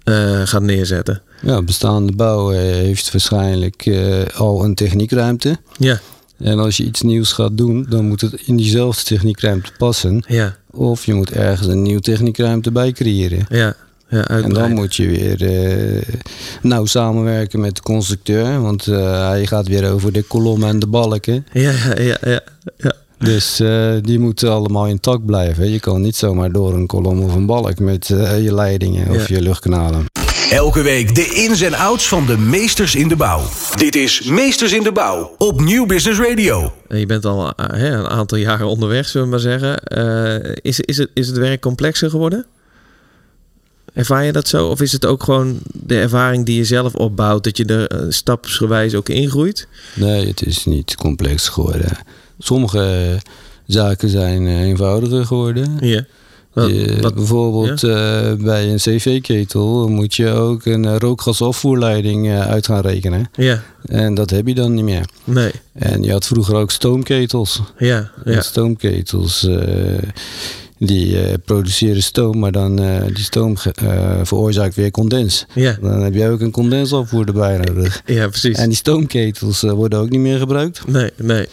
uh, 0.04 0.40
gaat 0.44 0.62
neerzetten. 0.62 1.22
Ja, 1.42 1.62
bestaande 1.62 2.12
bouw 2.12 2.48
heeft 2.48 3.12
waarschijnlijk 3.12 3.86
uh, 3.86 4.22
al 4.34 4.64
een 4.64 4.74
techniekruimte. 4.74 5.56
Ja. 5.78 6.00
En 6.38 6.58
als 6.58 6.76
je 6.76 6.84
iets 6.84 7.02
nieuws 7.02 7.32
gaat 7.32 7.56
doen, 7.56 7.86
dan 7.88 8.08
moet 8.08 8.20
het 8.20 8.32
in 8.46 8.56
diezelfde 8.56 9.02
techniekruimte 9.02 9.70
passen. 9.78 10.24
Ja, 10.28 10.56
Of 10.70 11.06
je 11.06 11.14
moet 11.14 11.30
ergens 11.30 11.68
een 11.68 11.82
nieuw 11.82 11.98
techniekruimte 11.98 12.72
bij 12.72 12.92
creëren. 12.92 13.46
ja, 13.48 13.74
ja 14.08 14.28
En 14.28 14.52
dan 14.52 14.72
moet 14.72 14.96
je 14.96 15.06
weer 15.06 15.42
eh, 15.42 16.14
nauw 16.62 16.84
samenwerken 16.84 17.60
met 17.60 17.76
de 17.76 17.82
constructeur. 17.82 18.60
Want 18.60 18.86
eh, 18.86 19.28
hij 19.28 19.46
gaat 19.46 19.68
weer 19.68 19.92
over 19.92 20.12
de 20.12 20.22
kolommen 20.22 20.68
en 20.68 20.78
de 20.78 20.86
balken. 20.86 21.46
Ja, 21.52 21.70
ja, 21.70 22.00
ja, 22.00 22.18
ja, 22.20 22.40
ja. 22.76 22.94
Dus 23.24 23.60
eh, 23.60 23.92
die 24.02 24.18
moeten 24.18 24.50
allemaal 24.50 24.86
intact 24.86 25.24
blijven. 25.26 25.70
Je 25.70 25.80
kan 25.80 26.00
niet 26.00 26.16
zomaar 26.16 26.52
door 26.52 26.74
een 26.74 26.86
kolom 26.86 27.22
of 27.22 27.34
een 27.34 27.46
balk 27.46 27.78
met 27.78 28.10
eh, 28.10 28.42
je 28.44 28.54
leidingen 28.54 29.08
of 29.10 29.28
Ja. 29.28 29.34
je 29.36 29.42
luchtkanalen. 29.42 30.04
Elke 30.50 30.82
week 30.82 31.14
de 31.14 31.24
ins 31.34 31.60
en 31.60 31.74
outs 31.74 32.08
van 32.08 32.26
de 32.26 32.38
meesters 32.38 32.94
in 32.94 33.08
de 33.08 33.16
bouw. 33.16 33.42
Dit 33.76 33.94
is 33.96 34.22
Meesters 34.22 34.72
in 34.72 34.82
de 34.82 34.92
Bouw 34.92 35.34
op 35.38 35.60
Nieuw 35.60 35.86
Business 35.86 36.20
Radio. 36.20 36.72
En 36.88 36.98
Je 36.98 37.06
bent 37.06 37.24
al 37.24 37.52
eh, 37.52 37.66
hè, 37.78 37.90
een 37.98 38.08
aantal 38.08 38.38
jaren 38.38 38.66
onderweg, 38.66 39.08
zullen 39.08 39.26
we 39.26 39.32
maar 39.32 39.40
zeggen. 39.40 39.78
Eh, 39.84 40.54
is, 40.62 40.80
is, 40.80 40.96
het, 40.96 41.10
is 41.14 41.26
het 41.26 41.36
werk 41.36 41.60
complexer 41.60 42.10
geworden? 42.10 42.46
Ervaar 43.94 44.24
je 44.24 44.32
dat 44.32 44.48
zo? 44.48 44.66
Of 44.66 44.80
is 44.80 44.92
het 44.92 45.06
ook 45.06 45.22
gewoon 45.22 45.58
de 45.72 46.00
ervaring 46.00 46.46
die 46.46 46.56
je 46.56 46.64
zelf 46.64 46.94
opbouwt, 46.94 47.44
dat 47.44 47.56
je 47.56 47.64
er 47.64 48.12
stapsgewijs 48.12 48.94
ook 48.94 49.08
ingroeit? 49.08 49.68
Nee, 49.94 50.26
het 50.26 50.46
is 50.46 50.64
niet 50.64 50.94
complex 50.96 51.48
geworden. 51.48 51.96
Sommige 52.44 53.18
zaken 53.66 54.08
zijn 54.08 54.46
eh, 54.46 54.60
eenvoudiger 54.60 55.26
geworden. 55.26 55.76
Ja. 55.80 56.04
Wat, 56.52 56.68
Je- 56.70 56.98
wat, 57.00 57.14
bijvoorbeeld 57.14 57.82
eh, 57.82 58.32
bij 58.38 58.70
een 58.70 58.76
cv-ketel 58.76 59.88
moet 59.88 60.14
je 60.14 60.28
ook 60.30 60.64
een 60.64 60.84
eh, 60.84 60.96
rookgasafvoerleiding 60.98 62.26
eh, 62.28 62.40
uit 62.48 62.66
gaan 62.66 62.80
rekenen. 62.80 63.30
ja, 63.36 63.62
En 63.84 64.14
dat 64.14 64.30
heb 64.30 64.46
je 64.46 64.54
dan 64.54 64.74
niet 64.74 64.84
meer. 64.84 65.08
nee. 65.24 65.50
En 65.72 66.02
je 66.02 66.12
had 66.12 66.26
vroeger 66.26 66.54
ook 66.54 66.70
stoomketels. 66.70 67.60
Ja, 67.78 68.10
ja, 68.24 68.40
Stoomketels 68.40 69.44
eh, 69.46 69.58
die 70.78 71.20
eh, 71.22 71.34
produceren 71.44 72.02
stoom, 72.02 72.38
maar 72.38 72.52
dan 72.52 72.78
eh, 72.78 73.06
die 73.06 73.24
stoom 73.24 73.56
eh, 73.74 74.14
veroorzaakt 74.22 74.74
weer 74.74 74.90
condens. 74.90 75.46
ja, 75.54 75.76
Dan 75.80 76.02
heb 76.02 76.14
je 76.14 76.28
ook 76.28 76.40
een 76.40 76.50
condensafvoer 76.50 77.26
erbij 77.26 77.56
nodig. 77.56 78.02
ja, 78.06 78.28
precies. 78.28 78.56
En 78.56 78.68
die 78.68 78.76
stoomketels 78.76 79.62
eh, 79.62 79.70
worden 79.72 79.98
ook 79.98 80.10
niet 80.10 80.20
meer 80.20 80.38
gebruikt. 80.38 80.86
Nee, 80.86 81.10
nee. 81.16 81.46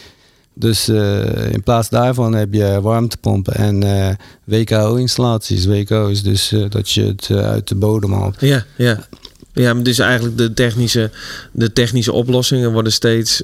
Dus 0.60 0.88
eh, 0.88 1.52
in 1.52 1.64
plaats 1.64 1.90
daarvan 1.90 2.34
heb 2.34 2.54
je 2.54 2.82
warmtepompen 2.82 3.54
en 3.54 3.84
eh, 3.84 4.16
WKO-installaties. 4.44 5.66
WKO 5.66 6.08
is 6.08 6.24
dus 6.24 6.52
eh, 6.52 6.70
dat 6.70 6.92
je 6.92 7.04
het 7.04 7.30
uit 7.32 7.68
de 7.68 7.76
bodem 7.76 8.14
haalt. 8.14 8.36
Ja, 8.40 8.66
ja. 8.76 9.08
Ja, 9.54 9.74
maar 9.74 9.84
dus 9.84 10.00
eigenlijk 10.00 10.38
de 10.38 10.54
technische, 10.54 11.12
de 11.52 11.74
technische 11.74 12.12
oplossingen 12.12 12.72
worden 12.72 12.92
steeds 12.92 13.44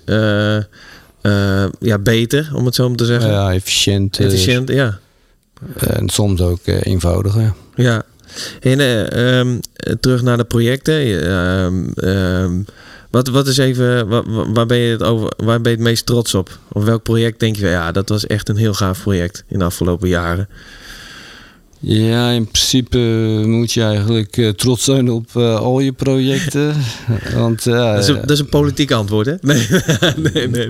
ja, 1.79 1.99
beter, 1.99 2.51
om 2.53 2.65
het 2.65 2.75
zo 2.75 2.87
maar 2.87 2.97
te 2.97 3.05
zeggen. 3.05 3.29
Ja, 3.29 3.53
efficiënt. 3.53 4.19
Efficiënt, 4.19 4.69
ja. 4.69 4.99
en 5.77 6.09
soms 6.09 6.41
ook 6.41 6.59
eenvoudiger. 6.65 7.53
Ja. 7.75 8.05
En 8.59 8.79
eh, 8.79 9.39
ehm, 9.39 9.59
eh, 9.75 9.93
terug 9.99 10.21
naar 10.21 10.37
de 10.37 10.43
projecten. 10.43 10.93
Je, 10.93 11.19
ehm, 11.19 12.07
ehm, 12.07 12.61
wat, 13.13 13.27
wat 13.27 13.47
is 13.47 13.57
even, 13.57 14.07
wa- 14.07 14.23
wa- 14.25 14.51
waar, 14.51 14.65
ben 14.65 14.77
je 14.77 14.91
het 14.91 15.03
over, 15.03 15.33
waar 15.37 15.61
ben 15.61 15.71
je 15.71 15.77
het 15.77 15.87
meest 15.87 16.05
trots 16.05 16.33
op? 16.33 16.57
Of 16.71 16.83
welk 16.83 17.03
project 17.03 17.39
denk 17.39 17.55
je, 17.55 17.67
ja, 17.67 17.91
dat 17.91 18.09
was 18.09 18.27
echt 18.27 18.49
een 18.49 18.55
heel 18.55 18.73
gaaf 18.73 19.01
project 19.01 19.43
in 19.47 19.59
de 19.59 19.65
afgelopen 19.65 20.07
jaren? 20.09 20.47
Ja, 21.79 22.29
in 22.29 22.45
principe 22.47 22.97
moet 23.45 23.71
je 23.71 23.81
eigenlijk 23.83 24.37
eh, 24.37 24.49
trots 24.49 24.83
zijn 24.83 25.11
op 25.11 25.25
eh, 25.33 25.55
al 25.59 25.79
je 25.79 25.91
projecten. 25.91 26.73
Want 27.35 27.63
Dat 27.63 27.99
is, 27.99 28.07
een, 28.07 28.19
dat 28.21 28.29
is 28.29 28.39
een 28.39 28.49
politiek 28.49 28.91
antwoord, 28.91 29.25
hè? 29.25 29.35
Nee, 29.41 29.67
nee, 30.31 30.47
nee. 30.47 30.69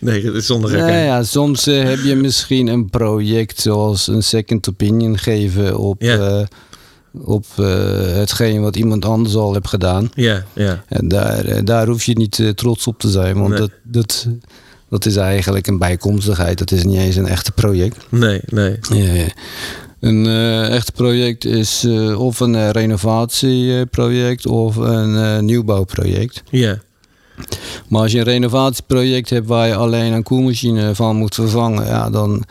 Nee, 0.00 0.22
nee 0.22 0.40
zonder 0.40 0.70
Nou 0.70 0.82
gekheid. 0.82 1.06
ja, 1.06 1.22
soms 1.22 1.66
eh, 1.66 1.82
heb 1.82 1.98
je 2.04 2.14
misschien 2.14 2.66
een 2.66 2.90
project 2.90 3.60
zoals 3.60 4.06
een 4.06 4.22
second 4.22 4.68
opinion 4.68 5.18
geven 5.18 5.78
op, 5.78 6.02
Ja. 6.02 6.46
Op 7.22 7.44
eh, 7.56 7.66
hetgeen 8.14 8.60
wat 8.62 8.76
iemand 8.76 9.04
anders 9.04 9.34
al 9.36 9.52
heeft 9.52 9.68
gedaan. 9.68 10.10
Ja, 10.14 10.44
ja. 10.52 10.84
En 10.88 11.08
daar, 11.08 11.44
eh, 11.44 11.58
daar 11.64 11.86
hoef 11.86 12.04
je 12.04 12.16
niet 12.16 12.38
eh, 12.38 12.48
trots 12.48 12.86
op 12.86 12.98
te 12.98 13.10
zijn, 13.10 13.34
want 13.38 13.48
Nee. 13.48 13.58
dat, 13.58 13.70
dat, 13.82 14.26
dat 14.88 15.06
is 15.06 15.16
eigenlijk 15.16 15.66
een 15.66 15.78
bijkomstigheid. 15.78 16.58
Dat 16.58 16.70
is 16.70 16.84
niet 16.84 16.98
eens 16.98 17.16
een 17.16 17.26
echte 17.28 17.52
project. 17.52 17.96
Nee, 18.08 18.40
nee. 18.46 18.78
Ja, 18.90 19.26
een 20.00 20.26
eh, 20.26 20.68
echt 20.74 20.92
project 20.92 21.44
is 21.44 21.86
of 22.16 22.40
een 22.40 22.70
renovatieproject 22.72 24.46
of 24.46 24.76
een 24.76 25.44
nieuwbouwproject. 25.44 26.42
Ja, 26.50 26.78
Maar 27.88 28.00
als 28.02 28.12
je 28.12 28.18
een 28.18 28.24
renovatieproject 28.24 29.30
hebt 29.30 29.46
waar 29.46 29.66
je 29.66 29.74
alleen 29.74 30.12
een 30.12 30.22
koelmachine 30.22 30.94
van 30.94 31.16
moet 31.16 31.34
vervangen, 31.34 31.86
ja, 31.86 32.10
dan 32.10 32.44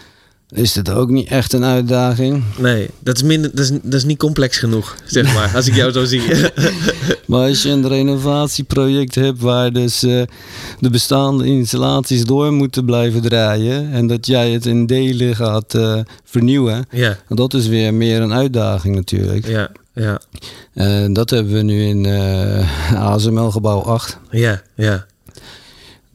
is 0.53 0.75
het 0.75 0.89
ook 0.89 1.09
niet 1.09 1.27
echt 1.27 1.53
een 1.53 1.63
uitdaging. 1.63 2.43
nee. 2.57 2.89
Dat 2.99 3.15
is, 3.15 3.23
minder, 3.23 3.51
dat, 3.55 3.59
is, 3.65 3.71
dat 3.71 3.93
is 3.93 4.03
niet 4.03 4.17
complex 4.17 4.57
genoeg, 4.57 4.95
zeg 5.05 5.33
maar, 5.33 5.51
als 5.55 5.67
ik 5.67 5.75
jou 5.75 5.91
zo 5.91 6.05
zie. 6.05 6.21
Maar 7.25 7.47
als 7.47 7.63
je 7.63 7.69
een 7.69 7.87
renovatieproject 7.87 9.15
hebt 9.15 9.41
waar 9.41 9.71
dus 9.71 10.03
eh, 10.03 10.21
de 10.79 10.89
bestaande 10.89 11.45
installaties 11.45 12.25
door 12.25 12.53
moeten 12.53 12.85
blijven 12.85 13.21
draaien 13.21 13.91
en 13.91 14.07
dat 14.07 14.27
jij 14.27 14.51
het 14.51 14.65
in 14.65 14.85
delen 14.85 15.35
gaat 15.35 15.73
eh, 15.73 15.99
vernieuwen, 16.23 16.85
ja, 16.91 17.17
dat 17.27 17.53
is 17.53 17.67
weer 17.67 17.93
meer 17.93 18.21
een 18.21 18.33
uitdaging 18.33 18.95
natuurlijk. 18.95 19.47
ja, 19.47 19.71
ja, 19.93 20.21
En 20.73 21.13
dat 21.13 21.29
hebben 21.29 21.53
we 21.53 21.61
nu 21.61 21.83
in 21.83 22.05
ASML 22.95 23.51
gebouw 23.51 23.79
8. 23.79 24.17
ja, 24.29 24.61
ja. 24.75 25.05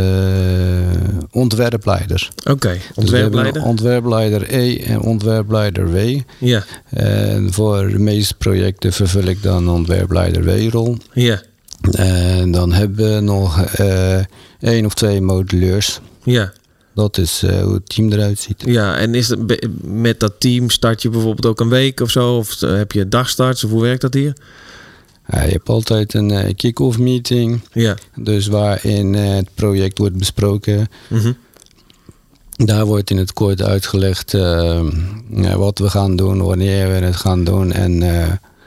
ontwerpleider. 1.32 2.30
oké. 2.50 2.70
Dus 2.72 2.82
Ontwerpleider? 2.96 3.62
een 3.62 3.68
ontwerpleider 3.68 4.54
E 4.54 4.78
en 4.78 5.02
ontwerpleider 5.02 5.92
W. 5.92 6.20
Ja, 6.38 6.64
En 6.90 7.54
voor 7.54 7.88
de 7.90 8.00
meeste 8.00 8.34
projecten 8.36 8.94
vervul 8.94 9.24
ik 9.24 9.44
dan 9.44 9.70
ontwerpleider 9.70 10.44
W-rol. 10.44 10.98
ja, 11.14 11.42
En 11.92 12.52
dan 12.52 12.74
hebben 12.74 13.14
we 13.16 13.20
nog 13.22 13.62
eh 13.64 14.20
één 14.60 14.86
of 14.86 14.94
twee 14.94 15.22
moduleurs. 15.22 16.00
ja. 16.24 16.54
Dat 16.94 17.18
is 17.18 17.42
hoe 17.64 17.74
het 17.74 17.90
team 17.90 18.12
eruit 18.12 18.40
ziet. 18.40 18.64
Ja, 18.66 18.98
en 18.98 19.16
is 19.16 19.34
met 19.84 20.20
dat 20.20 20.34
team 20.40 20.70
start 20.70 21.02
je 21.02 21.10
bijvoorbeeld 21.10 21.46
ook 21.46 21.60
een 21.60 21.70
week 21.70 22.00
of 22.00 22.10
zo? 22.10 22.36
Of 22.38 22.60
heb 22.60 22.92
je 22.92 23.08
dagstarts? 23.10 23.64
Of 23.64 23.72
hoe 23.72 23.82
werkt 23.82 24.02
dat 24.02 24.14
hier? 24.14 24.34
Ja, 25.28 25.44
je 25.44 25.52
hebt 25.52 25.70
altijd 25.70 26.14
een 26.14 26.32
eh, 26.32 26.56
kick-off 26.56 26.98
meeting. 26.98 27.60
Ja. 27.72 27.96
Dus 28.16 28.48
waarin 28.48 29.16
eh, 29.16 29.36
het 29.36 29.50
project 29.54 29.98
wordt 29.98 30.18
besproken. 30.18 30.88
Mhm. 31.10 31.32
Daar 32.56 32.86
wordt 32.86 33.10
in 33.10 33.18
het 33.18 33.34
kort 33.34 33.62
uitgelegd 33.62 34.34
eh, 34.34 34.86
wat 35.56 35.80
we 35.80 35.90
gaan 35.90 36.16
doen, 36.16 36.44
wanneer 36.44 36.88
we 36.88 36.94
het 36.94 37.16
gaan 37.16 37.44
doen 37.44 37.72
en 37.72 38.00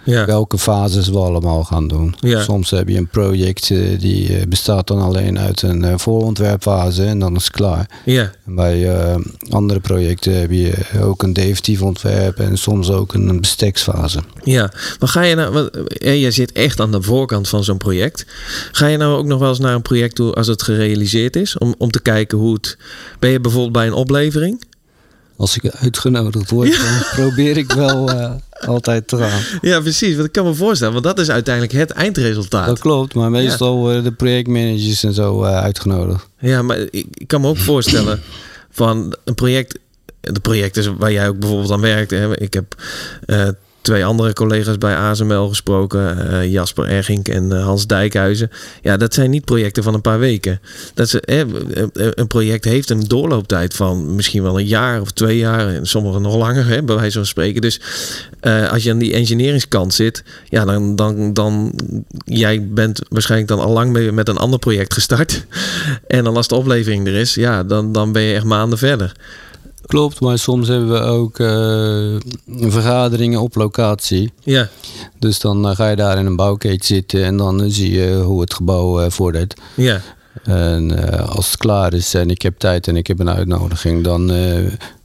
Ja. 0.04 0.24
welke 0.24 0.58
fases 0.58 1.08
we 1.08 1.18
allemaal 1.18 1.64
gaan 1.64 1.88
doen. 1.88 2.14
Ja. 2.20 2.42
Soms 2.42 2.70
heb 2.70 2.88
je 2.88 2.96
een 2.96 3.08
project 3.08 3.70
eh, 3.70 3.78
die 3.98 4.36
eh, 4.36 4.46
bestaat 4.46 4.86
dan 4.86 5.00
alleen 5.00 5.38
uit 5.38 5.62
een 5.62 5.84
eh, 5.84 5.94
voorontwerpfase 5.96 7.04
en 7.04 7.18
dan 7.18 7.36
is 7.36 7.44
het 7.44 7.52
klaar. 7.52 7.90
Ja, 8.04 8.32
En 8.46 8.54
bij 8.54 8.88
andere 9.50 9.80
projecten 9.80 10.40
heb 10.40 10.50
je 10.50 10.72
ook 11.02 11.22
een 11.22 11.32
definitief 11.32 11.82
ontwerp 11.82 12.38
en 12.38 12.58
soms 12.58 12.90
ook 12.90 13.14
een 13.14 13.40
besteksfase. 13.40 14.20
ja. 14.44 14.72
Maar 14.98 15.08
ga 15.08 15.22
je 15.22 15.34
nou, 15.34 15.52
want, 15.52 15.70
jij 15.98 16.30
zit 16.30 16.52
echt 16.52 16.80
aan 16.80 16.92
de 16.92 17.02
voorkant 17.02 17.48
van 17.48 17.64
zo'n 17.64 17.76
project. 17.76 18.26
Ga 18.72 18.86
je 18.86 18.96
nou 18.96 19.18
ook 19.18 19.26
nog 19.26 19.38
wel 19.38 19.48
eens 19.48 19.58
naar 19.58 19.74
een 19.74 19.82
project 19.82 20.14
toe 20.14 20.34
als 20.34 20.46
het 20.46 20.62
gerealiseerd 20.62 21.36
is? 21.36 21.58
Om, 21.58 21.74
om 21.78 21.90
te 21.90 22.00
kijken 22.02 22.38
hoe 22.38 22.54
het. 22.54 22.76
Ben 23.18 23.30
je 23.30 23.40
bijvoorbeeld 23.40 23.72
bij 23.72 23.86
een 23.86 23.92
oplevering? 23.92 24.64
Als 25.40 25.56
ik 25.56 25.70
uitgenodigd 25.70 26.50
word, 26.50 26.76
dan 26.76 27.02
probeer 27.14 27.56
ik 27.56 27.72
wel 27.72 28.10
eh, 28.10 28.32
altijd 28.66 29.08
te 29.08 29.16
gaan. 29.16 29.40
Ja, 29.60 29.80
precies. 29.80 30.14
Want 30.14 30.26
ik 30.26 30.32
kan 30.32 30.44
me 30.44 30.54
voorstellen, 30.54 30.92
want 30.92 31.04
dat 31.04 31.18
is 31.18 31.30
uiteindelijk 31.30 31.74
het 31.74 31.90
eindresultaat. 31.90 32.66
Dat 32.66 32.78
klopt, 32.78 33.14
maar 33.14 33.30
meestal 33.30 33.76
worden 33.76 34.04
de 34.04 34.12
projectmanagers 34.12 35.04
en 35.04 35.12
zo 35.12 35.44
eh, 35.44 35.62
uitgenodigd. 35.62 36.28
Ja, 36.38 36.62
maar 36.62 36.78
ik, 36.78 37.06
ik 37.12 37.28
kan 37.28 37.40
me 37.40 37.48
ook 37.48 37.58
voorstellen 37.58 38.20
van 38.70 39.16
een 39.24 39.34
project. 39.34 39.78
De 40.20 40.40
projecten 40.40 40.96
waar 40.96 41.12
jij 41.12 41.28
ook 41.28 41.38
bijvoorbeeld 41.38 41.70
aan 41.70 41.80
werkt. 41.80 42.10
Hè. 42.10 42.40
Ik 42.40 42.54
heb 42.54 42.74
eh, 43.26 43.48
twee 43.80 44.04
andere 44.04 44.32
collega's 44.32 44.78
bij 44.78 44.96
ASML 44.96 45.48
gesproken. 45.48 46.30
eh, 46.30 46.52
Jasper 46.52 46.88
Ergink 46.88 47.28
en 47.28 47.52
eh, 47.52 47.64
Hans 47.64 47.86
Dijkhuizen. 47.86 48.50
Ja, 48.82 48.96
dat 48.96 49.14
zijn 49.14 49.30
niet 49.30 49.44
projecten 49.44 49.82
van 49.82 49.94
een 49.94 50.00
paar 50.00 50.18
weken. 50.18 50.60
Dat 50.94 51.08
ze, 51.08 51.22
hè, 51.24 51.44
een 52.18 52.26
project 52.26 52.64
heeft 52.64 52.90
een 52.90 53.04
doorlooptijd 53.08 53.74
van 53.74 54.14
misschien 54.14 54.42
wel 54.42 54.58
een 54.58 54.66
jaar 54.66 55.00
of 55.00 55.10
twee 55.10 55.38
jaar. 55.38 55.68
En 55.68 55.86
sommigen 55.86 56.22
nog 56.22 56.36
langer, 56.36 56.66
hè, 56.66 56.82
bij 56.82 56.96
wijze 56.96 57.16
van 57.18 57.26
spreken. 57.26 57.60
Dus 57.60 57.80
eh, 58.40 58.70
als 58.70 58.82
je 58.82 58.90
aan 58.90 58.98
die 58.98 59.14
engineeringskant 59.14 59.94
zit, 59.94 60.22
ja, 60.48 60.64
dan, 60.64 60.96
dan, 60.96 61.32
dan 61.32 61.72
jij 62.24 62.68
bent 62.68 63.00
waarschijnlijk 63.08 63.50
dan 63.50 63.60
al 63.60 63.72
lang 63.72 63.92
mee 63.92 64.12
met 64.12 64.28
een 64.28 64.36
ander 64.36 64.58
project 64.58 64.94
gestart. 64.94 65.38
En 66.06 66.24
dan 66.24 66.36
als 66.36 66.48
de 66.48 66.54
oplevering 66.54 67.06
er 67.06 67.14
is, 67.14 67.34
ja, 67.34 67.64
dan, 67.64 67.92
dan 67.92 68.12
ben 68.12 68.22
je 68.22 68.34
echt 68.34 68.44
maanden 68.44 68.78
verder. 68.78 69.12
Klopt, 69.90 70.20
maar 70.20 70.38
soms 70.38 70.68
hebben 70.68 70.90
we 70.90 70.98
ook 71.00 71.38
eh, 71.38 72.68
vergaderingen 72.70 73.40
op 73.40 73.54
locatie. 73.54 74.32
Ja, 74.42 74.68
Dus 75.18 75.38
dan 75.40 75.68
eh, 75.68 75.76
ga 75.76 75.88
je 75.88 75.96
daar 75.96 76.18
in 76.18 76.26
een 76.26 76.36
bouwketen 76.36 76.86
zitten 76.86 77.24
en 77.24 77.36
dan 77.36 77.62
eh, 77.62 77.66
zie 77.70 77.92
je 77.92 78.14
hoe 78.14 78.40
het 78.40 78.54
gebouw 78.54 79.10
vordert. 79.10 79.60
ja, 79.76 80.00
En 80.42 81.14
als 81.28 81.46
het 81.50 81.56
klaar 81.56 81.92
is 81.94 82.14
en 82.14 82.30
ik 82.30 82.42
heb 82.42 82.58
tijd 82.58 82.88
en 82.88 82.96
ik 82.96 83.06
heb 83.06 83.18
een 83.18 83.30
uitnodiging, 83.30 84.04
dan 84.04 84.30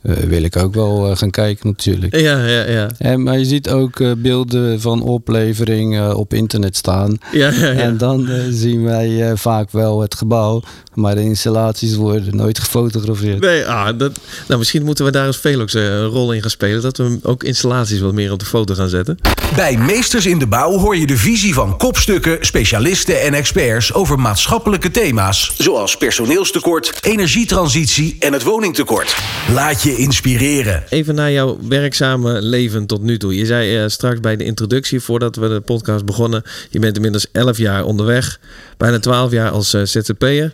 wil 0.05 0.43
ik 0.43 0.57
ook 0.57 0.73
wel 0.73 1.15
gaan 1.15 1.29
kijken 1.29 1.67
natuurlijk. 1.67 2.15
ja, 2.15 2.45
ja. 2.45 2.69
ja. 2.69 2.89
En, 2.97 3.23
maar 3.23 3.39
je 3.39 3.45
ziet 3.45 3.69
ook 3.69 4.01
beelden 4.17 4.81
van 4.81 5.01
oplevering 5.01 6.11
op 6.13 6.33
internet 6.33 6.77
staan. 6.77 7.17
Ja, 7.31 7.49
ja, 7.49 7.71
ja. 7.71 7.71
En 7.71 7.97
dan 7.97 8.29
zien 8.49 8.83
wij 8.83 9.37
vaak 9.37 9.71
wel 9.71 10.01
het 10.01 10.15
gebouw, 10.15 10.61
maar 10.93 11.15
de 11.15 11.21
installaties 11.21 11.95
worden 11.95 12.35
nooit 12.35 12.59
gefotografeerd. 12.59 13.39
Nee, 13.39 13.65
ah, 13.65 13.97
dat, 13.97 14.19
nou, 14.47 14.59
misschien 14.59 14.83
moeten 14.83 15.05
we 15.05 15.11
daar 15.11 15.27
als 15.27 15.37
Velox 15.37 15.73
een 15.73 16.05
rol 16.05 16.33
in 16.33 16.41
gaan 16.41 16.49
spelen. 16.49 16.81
Dat 16.81 16.97
we 16.97 17.19
ook 17.23 17.43
installaties 17.43 17.99
wat 17.99 18.13
meer 18.13 18.31
op 18.31 18.39
de 18.39 18.45
foto 18.45 18.75
gaan 18.75 18.89
zetten. 18.89 19.17
Bij 19.55 19.77
Meesters 19.77 20.25
in 20.25 20.39
de 20.39 20.47
Bouw 20.47 20.77
hoor 20.79 20.97
je 20.97 21.07
de 21.07 21.17
visie 21.17 21.53
van 21.53 21.77
kopstukken, 21.77 22.37
specialisten 22.45 23.21
en 23.21 23.33
experts 23.33 23.93
over 23.93 24.19
maatschappelijke 24.19 24.91
thema's. 24.91 25.53
Zoals 25.57 25.97
personeelstekort, 25.97 26.93
energietransitie 27.01 28.15
en 28.19 28.33
het 28.33 28.43
woningtekort. 28.43 29.15
Laat 29.53 29.81
je 29.81 29.94
inspireren. 29.97 30.83
Even 30.89 31.15
naar 31.15 31.31
jouw 31.31 31.57
werkzame 31.67 32.41
leven 32.41 32.85
tot 32.85 33.01
nu 33.01 33.17
toe. 33.17 33.35
Je 33.35 33.45
zei 33.45 33.83
uh, 33.83 33.89
straks 33.89 34.19
bij 34.19 34.35
de 34.35 34.43
introductie, 34.43 34.99
voordat 34.99 35.35
we 35.35 35.47
de 35.47 35.59
podcast 35.59 36.05
begonnen, 36.05 36.43
je 36.69 36.79
bent 36.79 36.95
inmiddels 36.95 37.31
11 37.31 37.57
jaar 37.57 37.83
onderweg. 37.83 38.39
Bijna 38.77 38.99
12 38.99 39.31
jaar 39.31 39.49
als 39.49 39.73
uh, 39.73 39.81
ZZP'er. 39.83 40.53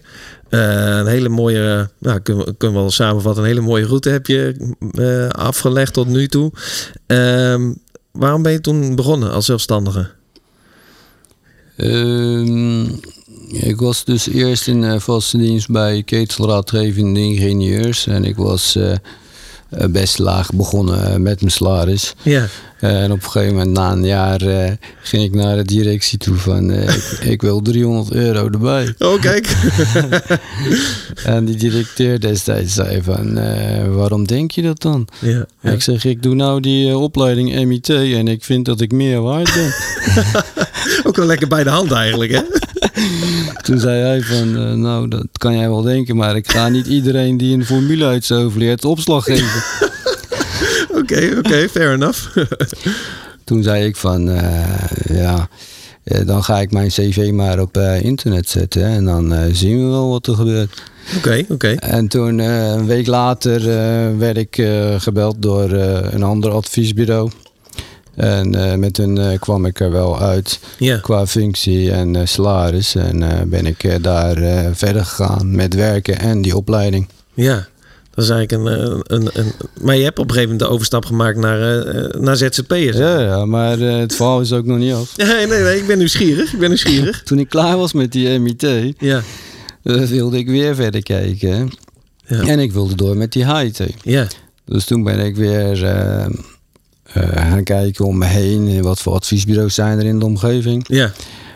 Uh, 0.49 0.97
een 0.97 1.07
hele 1.07 1.29
mooie, 1.29 1.89
nou, 1.97 2.19
kunnen 2.19 2.45
we, 2.45 2.55
kunnen 2.57 2.77
we 2.77 2.83
wel 2.83 2.91
samenvatten, 2.91 3.43
een 3.43 3.49
hele 3.49 3.61
mooie 3.61 3.85
route 3.85 4.09
heb 4.09 4.27
je 4.27 4.73
uh, 4.91 5.27
afgelegd 5.27 5.93
tot 5.93 6.07
nu 6.07 6.27
toe. 6.27 6.51
Uh, 7.07 7.69
waarom 8.11 8.41
ben 8.41 8.51
je 8.51 8.61
toen 8.61 8.95
begonnen 8.95 9.31
als 9.31 9.45
zelfstandige? 9.45 10.09
Um, 11.77 12.99
ik 13.51 13.79
was 13.79 14.03
dus 14.03 14.29
eerst 14.29 14.67
in 14.67 14.83
uh, 14.83 14.99
vaste 14.99 15.37
dienst 15.37 15.69
bij 15.69 16.03
ketelraadgevende 16.03 17.19
ingenieurs 17.19 18.07
en 18.07 18.23
ik 18.23 18.35
was 18.35 18.75
uh, 18.75 18.95
best 19.89 20.19
laag 20.19 20.49
begonnen 20.53 21.21
met 21.21 21.39
mijn 21.39 21.51
salaris. 21.51 22.13
Ja. 22.21 22.47
En 22.81 23.11
op 23.11 23.23
een 23.23 23.29
gegeven 23.29 23.55
moment, 23.55 23.71
na 23.71 23.91
een 23.91 24.05
jaar, 24.05 24.41
uh, 24.41 24.71
ging 25.01 25.23
ik 25.23 25.33
naar 25.33 25.55
de 25.55 25.63
directie 25.63 26.17
toe 26.17 26.35
van... 26.35 26.69
Uh, 26.69 26.83
ik, 26.83 27.19
ik, 27.23 27.41
wil 27.41 27.61
300 27.61 28.11
euro 28.11 28.49
erbij. 28.51 28.93
Oh, 28.99 29.21
kijk. 29.21 29.55
en 31.25 31.45
die 31.45 31.55
directeur 31.55 32.19
destijds 32.19 32.73
zei 32.73 33.01
van... 33.03 33.33
Waarom 33.95 34.27
denk 34.27 34.51
je 34.51 34.61
dat 34.61 34.81
dan? 34.81 35.07
Ja, 35.19 35.45
ja. 35.61 35.71
Ik 35.71 35.81
zeg, 35.81 36.05
ik 36.05 36.23
doe 36.23 36.35
nou 36.35 36.59
die 36.59 36.97
opleiding 36.97 37.65
MIT 37.65 37.89
en 37.89 38.27
ik 38.27 38.43
vind 38.43 38.65
dat 38.65 38.81
ik 38.81 38.91
meer 38.91 39.21
waard 39.21 39.53
ben. 39.53 39.73
Ook 41.07 41.15
wel 41.15 41.25
lekker 41.25 41.47
bij 41.47 41.63
de 41.63 41.69
hand 41.69 41.91
eigenlijk, 41.91 42.31
hè? 42.31 42.41
Toen 43.61 43.79
zei 43.79 44.01
hij 44.01 44.21
van, 44.21 44.81
nou, 44.81 45.07
dat 45.07 45.27
kan 45.37 45.57
jij 45.57 45.69
wel 45.69 45.81
denken... 45.81 46.15
maar 46.15 46.35
ik 46.35 46.51
ga 46.51 46.69
niet 46.69 46.87
iedereen 46.87 47.37
die 47.37 47.53
een 47.53 47.65
formule 47.65 48.05
uit 48.05 48.29
leert 48.55 48.85
opslag 48.85 49.23
geven. 49.23 49.90
Oké, 51.11 51.25
oké, 51.37 51.47
okay, 51.47 51.69
fair 51.69 51.93
enough. 51.93 52.37
Toen 53.45 53.63
zei 53.63 53.85
ik 53.85 53.95
van, 53.95 54.29
uh, 54.29 54.63
ja, 55.07 55.47
dan 56.25 56.43
ga 56.43 56.59
ik 56.59 56.71
mijn 56.71 56.87
cv 56.87 57.31
maar 57.31 57.59
op 57.59 57.77
uh, 57.77 58.01
internet 58.01 58.49
zetten 58.49 58.83
en 58.83 59.05
dan 59.05 59.33
uh, 59.33 59.39
zien 59.51 59.77
we 59.77 59.89
wel 59.89 60.09
wat 60.09 60.27
er 60.27 60.35
gebeurt. 60.35 60.81
Oké, 61.07 61.17
okay, 61.17 61.39
oké. 61.39 61.53
Okay. 61.53 61.73
En 61.73 62.07
toen, 62.07 62.39
een 62.39 62.85
week 62.85 63.07
later, 63.07 63.63
werd 64.17 64.37
ik 64.37 64.67
gebeld 64.97 65.35
door 65.39 65.71
een 65.71 66.23
ander 66.23 66.51
adviesbureau. 66.51 67.31
En 68.15 68.79
met 68.79 68.97
hun 68.97 69.39
kwam 69.39 69.65
ik 69.65 69.79
er 69.79 69.91
wel 69.91 70.19
uit 70.19 70.59
yeah. 70.77 71.01
qua 71.01 71.27
functie 71.27 71.91
en 71.91 72.27
salaris. 72.27 72.95
En 72.95 73.49
ben 73.49 73.65
ik 73.65 74.03
daar 74.03 74.35
verder 74.75 75.05
gegaan 75.05 75.55
met 75.55 75.73
werken 75.73 76.19
en 76.19 76.41
die 76.41 76.57
opleiding. 76.57 77.07
Ja, 77.33 77.67
dat 78.13 78.23
is 78.23 78.29
eigenlijk 78.29 78.51
een, 78.51 79.03
een, 79.15 79.29
een, 79.33 79.51
Maar 79.81 79.95
je 79.95 80.03
hebt 80.03 80.19
op 80.19 80.25
een 80.25 80.33
gegeven 80.33 80.51
moment 80.51 80.69
de 80.69 80.75
overstap 80.75 81.05
gemaakt 81.05 81.37
naar, 81.37 81.85
uh, 81.95 82.21
naar 82.21 82.37
ZZP'ers. 82.37 82.97
Ja, 82.97 83.19
ja, 83.19 83.45
maar 83.45 83.79
uh, 83.79 83.97
het 83.97 84.15
verhaal 84.15 84.41
is 84.41 84.53
ook 84.53 84.65
nog 84.65 84.77
niet 84.77 84.93
af. 84.93 85.17
Nee, 85.17 85.47
nee, 85.47 85.61
nee, 85.61 85.77
ik 85.77 85.87
ben 85.87 85.97
nieuwsgierig. 85.97 86.53
Ik 86.53 86.59
ben 86.59 86.67
nieuwsgierig. 86.67 87.23
Toen 87.25 87.39
ik 87.39 87.49
klaar 87.49 87.77
was 87.77 87.93
met 87.93 88.11
die 88.11 88.39
MIT, 88.39 88.61
ja. 88.97 89.21
uh, 89.83 90.03
wilde 90.03 90.37
ik 90.37 90.47
weer 90.47 90.75
verder 90.75 91.03
kijken. 91.03 91.71
Ja. 92.25 92.41
En 92.47 92.59
ik 92.59 92.71
wilde 92.71 92.95
door 92.95 93.17
met 93.17 93.31
die 93.31 93.55
HIT. 93.55 93.83
Ja. 94.03 94.27
Dus 94.65 94.85
toen 94.85 95.03
ben 95.03 95.19
ik 95.19 95.35
weer 95.35 95.85
eh, 95.85 96.25
gaan 97.47 97.63
kijken 97.63 98.05
om 98.05 98.17
me 98.17 98.25
heen. 98.25 98.81
Wat 98.81 98.99
voor 98.99 99.13
adviesbureaus 99.13 99.75
zijn 99.75 99.99
er 99.99 100.05
in 100.05 100.19
de 100.19 100.25
omgeving. 100.25 100.85
Ja. 100.87 101.11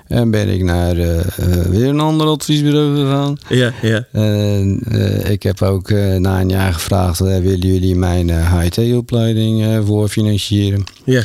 En 0.08 0.32
ben 0.32 0.50
ik 0.50 0.64
naar 0.64 0.98
uh, 0.98 1.16
uh, 1.16 1.24
weer 1.70 1.88
een 1.88 2.00
ander 2.00 2.28
adviesbureau 2.28 2.96
gegaan. 2.96 3.38
Ja, 3.50 3.74
ja. 3.82 4.06
En 4.12 4.82
uh, 4.92 5.30
ik 5.30 5.44
heb 5.44 5.62
ook 5.62 5.90
na 6.20 6.42
een 6.42 6.50
jaar 6.50 6.74
gevraagd: 6.74 7.20
willen 7.20 7.60
jullie 7.60 7.96
mijn 7.96 8.32
HIT-opleiding 8.60 9.86
voor 9.86 10.08
financieren? 10.08 10.84
Ja. 11.04 11.24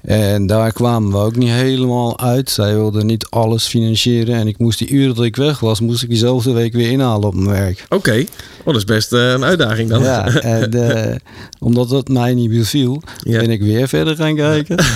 En 0.00 0.46
daar 0.46 0.72
kwamen 0.72 1.10
we 1.10 1.16
ook 1.16 1.36
niet 1.36 1.50
helemaal 1.50 2.20
uit. 2.20 2.50
Zij 2.50 2.74
wilden 2.74 3.06
niet 3.06 3.26
alles 3.30 3.66
financieren. 3.66 4.34
En 4.34 4.48
ik 4.48 4.58
moest 4.58 4.78
die 4.78 4.90
uren 4.90 5.14
dat 5.14 5.24
ik 5.24 5.36
weg 5.36 5.60
was, 5.60 5.80
moest 5.80 6.02
ik 6.02 6.08
diezelfde 6.08 6.52
week 6.52 6.72
weer 6.72 6.90
inhalen 6.90 7.28
op 7.28 7.34
mijn 7.34 7.56
werk. 7.56 7.84
Oké, 7.84 7.94
okay. 7.94 8.28
oh, 8.58 8.64
dat 8.64 8.76
is 8.76 8.84
best 8.84 9.12
een 9.12 9.44
uitdaging 9.44 9.88
dan. 9.88 10.02
Ja, 10.02 10.26
en 10.56 11.20
omdat 11.58 11.88
dat 11.88 12.08
mij 12.08 12.34
niet 12.34 12.50
beviel, 12.50 13.02
ja. 13.22 13.40
ben 13.40 13.50
ik 13.50 13.60
weer 13.60 13.88
verder 13.88 14.16
gaan 14.16 14.34
kijken. 14.34 14.76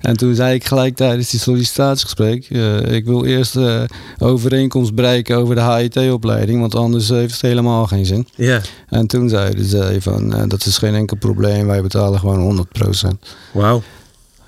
En 0.00 0.16
toen 0.16 0.34
zei 0.34 0.54
ik 0.54 0.66
gelijk 0.66 0.96
tijdens 0.96 1.30
die 1.30 1.40
sollicitatiegesprek: 1.40 2.50
uh, 2.50 2.92
ik 2.92 3.04
wil 3.04 3.24
eerst 3.24 3.56
uh, 3.56 3.82
overeenkomst 4.18 4.94
bereiken 4.94 5.36
over 5.36 5.54
de 5.54 5.62
HIT-opleiding, 5.62 6.60
want 6.60 6.74
anders 6.74 7.08
heeft 7.08 7.32
het 7.32 7.42
helemaal 7.42 7.86
geen 7.86 8.06
zin. 8.06 8.28
Ja. 8.34 8.60
En 8.88 9.06
toen 9.06 9.28
zeiden 9.28 9.64
ze 9.64 9.96
van 10.00 10.34
uh, 10.34 10.42
dat 10.48 10.66
is 10.66 10.78
geen 10.78 10.94
enkel 10.94 11.16
probleem, 11.16 11.66
wij 11.66 11.82
betalen 11.82 12.18
gewoon 12.18 12.66
100%. 13.04 13.08
Wauw. 13.52 13.82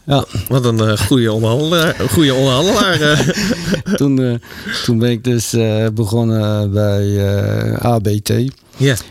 Ja. 0.06 0.24
Wat 0.48 0.64
een 0.64 0.78
uh, 0.78 0.92
goede 0.96 1.32
onderhandelaar. 1.32 1.94
Goede 2.10 2.34
onderhandelaar. 2.34 3.34
toen, 3.96 4.40
toen 4.84 4.98
ben 4.98 5.10
ik 5.10 5.24
dus 5.24 5.56
begonnen 5.94 6.72
bij 6.72 7.78
ABT 7.78 8.32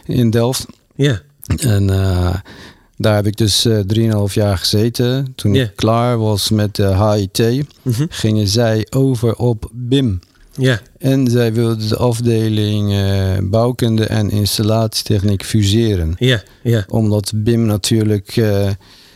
in 0.06 0.30
Delft. 0.30 0.65
Ja. 0.95 1.21
En 1.58 1.89
daar 2.97 3.15
heb 3.15 3.25
ik 3.27 3.38
dus 3.38 3.65
uh, 3.65 3.79
3,5 4.27 4.33
jaar 4.33 4.57
gezeten. 4.57 5.33
Toen 5.36 5.53
Yeah. 5.53 5.65
ik 5.67 5.75
klaar 5.75 6.17
was 6.17 6.49
met 6.49 6.75
de 6.75 6.95
HIT, 7.13 7.65
Mhm. 7.81 8.05
gingen 8.10 8.47
zij 8.47 8.88
over 8.89 9.36
op 9.36 9.69
BIM. 9.73 10.19
Ja. 10.55 10.79
En 10.99 11.27
zij 11.27 11.53
wilden 11.53 11.89
de 11.89 11.95
afdeling 11.97 12.91
eh, 12.93 13.38
bouwkunde 13.43 14.05
en 14.05 14.29
installatietechniek 14.31 15.43
fuseren. 15.45 16.15
Ja. 16.19 16.41
Ja. 16.63 16.83
Omdat 16.88 17.31
BIM 17.36 17.65
natuurlijk 17.65 18.38
eh, 18.38 18.67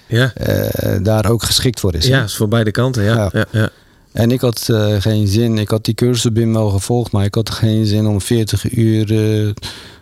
eh, 0.07 1.03
daar 1.03 1.29
ook 1.31 1.43
geschikt 1.43 1.79
voor 1.79 1.95
is. 1.95 2.05
Ja, 2.05 2.23
is 2.23 2.35
voor 2.35 2.47
beide 2.47 2.71
kanten. 2.71 3.03
Ja. 3.03 3.29
Ja. 3.33 3.45
Ja. 3.51 3.69
En 4.11 4.31
ik 4.31 4.41
had 4.41 4.67
eh, 4.69 4.95
geen 5.01 5.27
zin, 5.27 5.57
ik 5.57 5.69
had 5.69 5.85
die 5.85 5.93
cursus 5.93 6.31
BIM 6.31 6.53
wel 6.53 6.69
gevolgd, 6.69 7.11
maar 7.11 7.25
ik 7.25 7.35
had 7.35 7.49
geen 7.49 7.85
zin 7.85 8.05
om 8.07 8.21
40 8.21 8.71
uur 8.75 9.53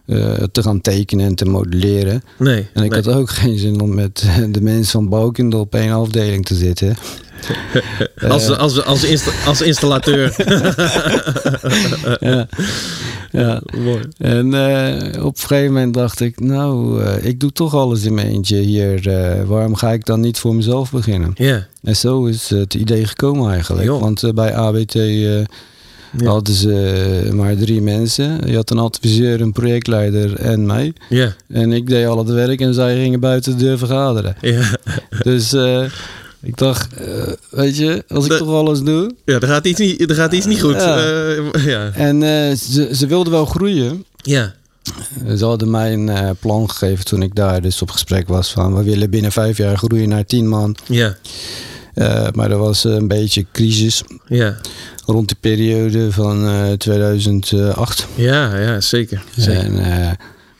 eh, 0.09 0.43
te 0.51 0.61
gaan 0.63 0.81
tekenen 0.81 1.25
en 1.25 1.35
te 1.35 1.45
modelleren. 1.45 2.23
Nee. 2.37 2.67
En 2.73 2.83
ik 2.83 2.91
nee. 2.91 3.01
had 3.01 3.13
ook 3.13 3.29
geen 3.29 3.57
zin 3.57 3.81
om 3.81 3.95
met 3.95 4.25
de 4.51 4.61
mensen 4.61 4.91
van 4.91 5.09
Bouwkunde 5.09 5.57
op 5.57 5.75
één 5.75 5.91
afdeling 5.91 6.45
te 6.45 6.55
zitten. 6.55 6.95
als, 8.29 8.57
als, 8.57 8.85
als, 8.85 9.03
insta- 9.03 9.45
als 9.45 9.61
installateur. 9.61 10.35
ja. 12.19 12.47
ja. 13.31 13.61
Mooi. 13.77 14.01
En 14.17 14.53
eh, 14.53 15.25
op 15.25 15.35
een 15.35 15.47
gegeven 15.47 15.73
moment 15.73 15.93
dacht 15.93 16.19
ik, 16.19 16.39
nou, 16.39 17.03
eh, 17.03 17.25
ik 17.25 17.39
doe 17.39 17.51
toch 17.51 17.73
alles 17.75 18.03
in 18.03 18.13
mijn 18.13 18.27
eentje 18.27 18.57
hier. 18.57 19.01
waarom 19.47 19.75
ga 19.75 19.91
ik 19.91 20.05
dan 20.05 20.19
niet 20.19 20.39
voor 20.39 20.55
mezelf 20.55 20.91
beginnen? 20.91 21.31
Ja. 21.35 21.67
En 21.83 21.95
zo 21.95 22.25
is 22.25 22.49
het 22.49 22.73
idee 22.73 23.05
gekomen 23.05 23.51
eigenlijk. 23.51 23.85
Joh. 23.85 24.01
Want 24.01 24.33
bij 24.33 24.55
ABT 24.55 24.95
Ja. 26.17 26.29
hadden 26.29 26.53
ze 26.53 27.21
eh, 27.25 27.31
maar 27.31 27.55
drie 27.55 27.81
mensen. 27.81 28.39
Je 28.49 28.55
had 28.55 28.69
een 28.69 28.77
adviseur, 28.79 29.41
een 29.41 29.51
projectleider 29.51 30.35
en 30.35 30.65
mij. 30.65 30.93
Ja. 31.09 31.33
En 31.47 31.71
ik 31.71 31.87
deed 31.87 32.05
al 32.07 32.17
het 32.17 32.29
werk 32.29 32.61
en 32.61 32.73
zij 32.73 32.95
gingen 33.01 33.19
buiten 33.19 33.57
de 33.57 33.63
deur 33.63 33.77
vergaderen. 33.77 34.35
Ja. 34.41 34.61
Dus 35.23 35.53
eh, 35.53 35.83
ik 36.41 36.57
dacht, 36.57 36.93
eh, 36.93 37.07
weet 37.49 37.77
je, 37.77 38.03
als 38.07 38.25
ik 38.25 38.31
De- 38.31 38.37
toch 38.37 38.53
alles 38.53 38.81
doe. 38.81 39.13
Ja, 39.25 39.39
er 39.39 39.47
gaat 39.47 39.65
iets 39.67 39.79
niet, 39.79 40.09
er 40.09 40.15
gaat 40.15 40.33
iets 40.33 40.45
niet 40.45 40.61
goed. 40.61 40.73
Ja. 40.75 40.99
Ja. 41.65 41.91
En 41.93 42.21
ze, 42.57 42.89
ze 42.95 43.07
wilden 43.07 43.31
wel 43.33 43.45
groeien. 43.45 44.05
Ja. 44.21 44.53
Ze 45.37 45.45
hadden 45.45 45.69
mij 45.69 45.93
een 45.93 46.35
plan 46.39 46.69
gegeven 46.69 47.05
toen 47.05 47.21
ik 47.21 47.35
daar 47.35 47.61
dus 47.61 47.81
op 47.81 47.91
gesprek 47.91 48.27
was 48.27 48.51
van 48.51 48.75
we 48.75 48.83
willen 48.83 49.09
binnen 49.09 49.31
vijf 49.31 49.57
jaar 49.57 49.77
groeien 49.77 50.09
naar 50.09 50.25
tien 50.25 50.47
man. 50.47 50.75
Ja. 50.87 51.15
Maar 52.33 52.51
er 52.51 52.57
was 52.57 52.83
een 52.83 53.07
beetje 53.07 53.45
crisis 53.51 54.03
Ja. 54.27 54.57
Rond 55.11 55.29
de 55.29 55.35
periode 55.39 56.11
van 56.11 56.45
eh, 56.47 56.71
2008. 56.71 58.07
Ja, 58.15 58.57
ja, 58.59 58.81
zeker. 58.81 59.23
zeker. 59.35 59.63
En 59.63 59.77
eh, 60.01 60.11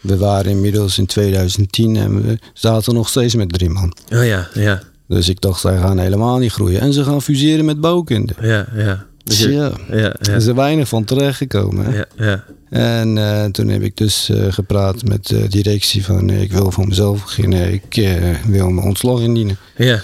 we 0.02 0.18
waren 0.18 0.52
inmiddels 0.52 0.98
in 0.98 1.06
2010 1.06 1.96
en 1.96 2.22
we 2.24 2.40
zaten 2.54 2.94
nog 2.94 3.10
steeds 3.10 3.36
met 3.36 3.54
drie 3.54 3.70
man. 3.70 3.94
Oh 4.14 4.26
ja, 4.26 4.48
ja, 4.54 4.82
Dus 5.08 5.30
ik 5.30 5.42
dacht, 5.42 5.60
zij 5.62 5.78
gaan 5.78 5.98
helemaal 5.98 6.38
niet 6.38 6.52
groeien. 6.52 6.82
En 6.82 6.94
ze 6.94 7.04
gaan 7.04 7.22
fuseren 7.22 7.66
met 7.66 7.82
bouwkunde. 7.82 8.34
ja, 8.42 8.68
ja. 8.76 9.06
Dus 9.24 9.38
Dus 9.38 9.46
je- 9.48 9.52
ja, 9.54 9.72
ja, 9.90 9.96
er 9.96 10.18
ja, 10.32 10.34
is 10.36 10.46
er 10.46 10.56
weinig 10.56 10.88
van 10.88 11.04
terechtgekomen. 11.04 11.94
ja, 11.94 12.06
ja. 12.18 12.44
En 12.70 13.18
eh, 13.18 13.46
toen 13.46 13.68
heb 13.68 13.82
ik 13.82 13.98
dus 13.98 14.30
eh, 14.30 14.46
gepraat 14.50 15.04
met 15.04 15.28
de 15.28 15.48
directie 15.48 16.06
van 16.06 16.30
eh, 16.30 16.42
ik 16.42 16.52
wil 16.52 16.72
voor 16.72 16.88
mezelf 16.88 17.22
beginnen. 17.22 17.74
Ik 17.74 17.98
eh, 17.98 18.36
wil 18.48 18.70
mijn 18.70 18.88
ontslag 18.88 19.20
indienen. 19.22 19.58
Ja, 19.78 20.02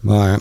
Maar 0.00 0.40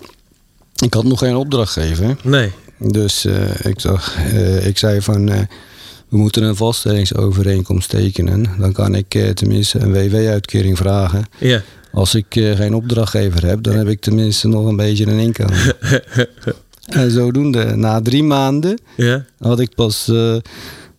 ik 0.76 0.94
had 0.94 1.04
nog 1.04 1.20
geen 1.20 1.36
opdrachtgever. 1.36 2.16
nee. 2.24 2.52
Dus 2.80 3.26
eh, 3.26 3.66
ik, 3.66 3.82
dacht, 3.82 4.16
eh, 4.16 4.66
ik 4.68 4.78
zei 4.78 5.02
van 5.02 5.30
eh, 5.30 5.40
we 6.10 6.18
moeten 6.18 6.44
een 6.44 6.56
vaststellingsovereenkomst 6.56 7.90
tekenen. 7.90 8.46
Dan 8.60 8.72
kan 8.72 8.96
ik 8.96 9.16
eh, 9.16 9.30
tenminste 9.30 9.80
een 9.80 9.92
WW-uitkering 9.92 10.78
vragen. 10.78 11.26
Ja, 11.40 11.62
Als 11.92 12.16
ik 12.16 12.36
eh, 12.36 12.56
geen 12.56 12.74
opdrachtgever 12.74 13.46
heb, 13.46 13.64
dan 13.64 13.76
heb 13.76 13.88
ik 13.88 14.02
tenminste 14.02 14.48
nog 14.48 14.66
een 14.66 14.76
beetje 14.76 15.06
een 15.08 15.20
inkomen. 15.20 15.76
en 16.90 17.12
zodoende, 17.12 17.76
na 17.76 18.02
drie 18.02 18.24
maanden 18.24 18.80
ja, 18.98 19.26
had 19.40 19.60
ik 19.60 19.76
pas 19.76 20.08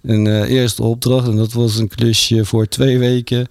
een 0.02 0.44
eerste 0.46 0.82
opdracht. 0.82 1.28
En 1.28 1.36
dat 1.36 1.52
was 1.52 1.76
een 1.78 1.88
klusje 1.88 2.44
voor 2.44 2.66
twee 2.66 2.98
weken. 2.98 3.48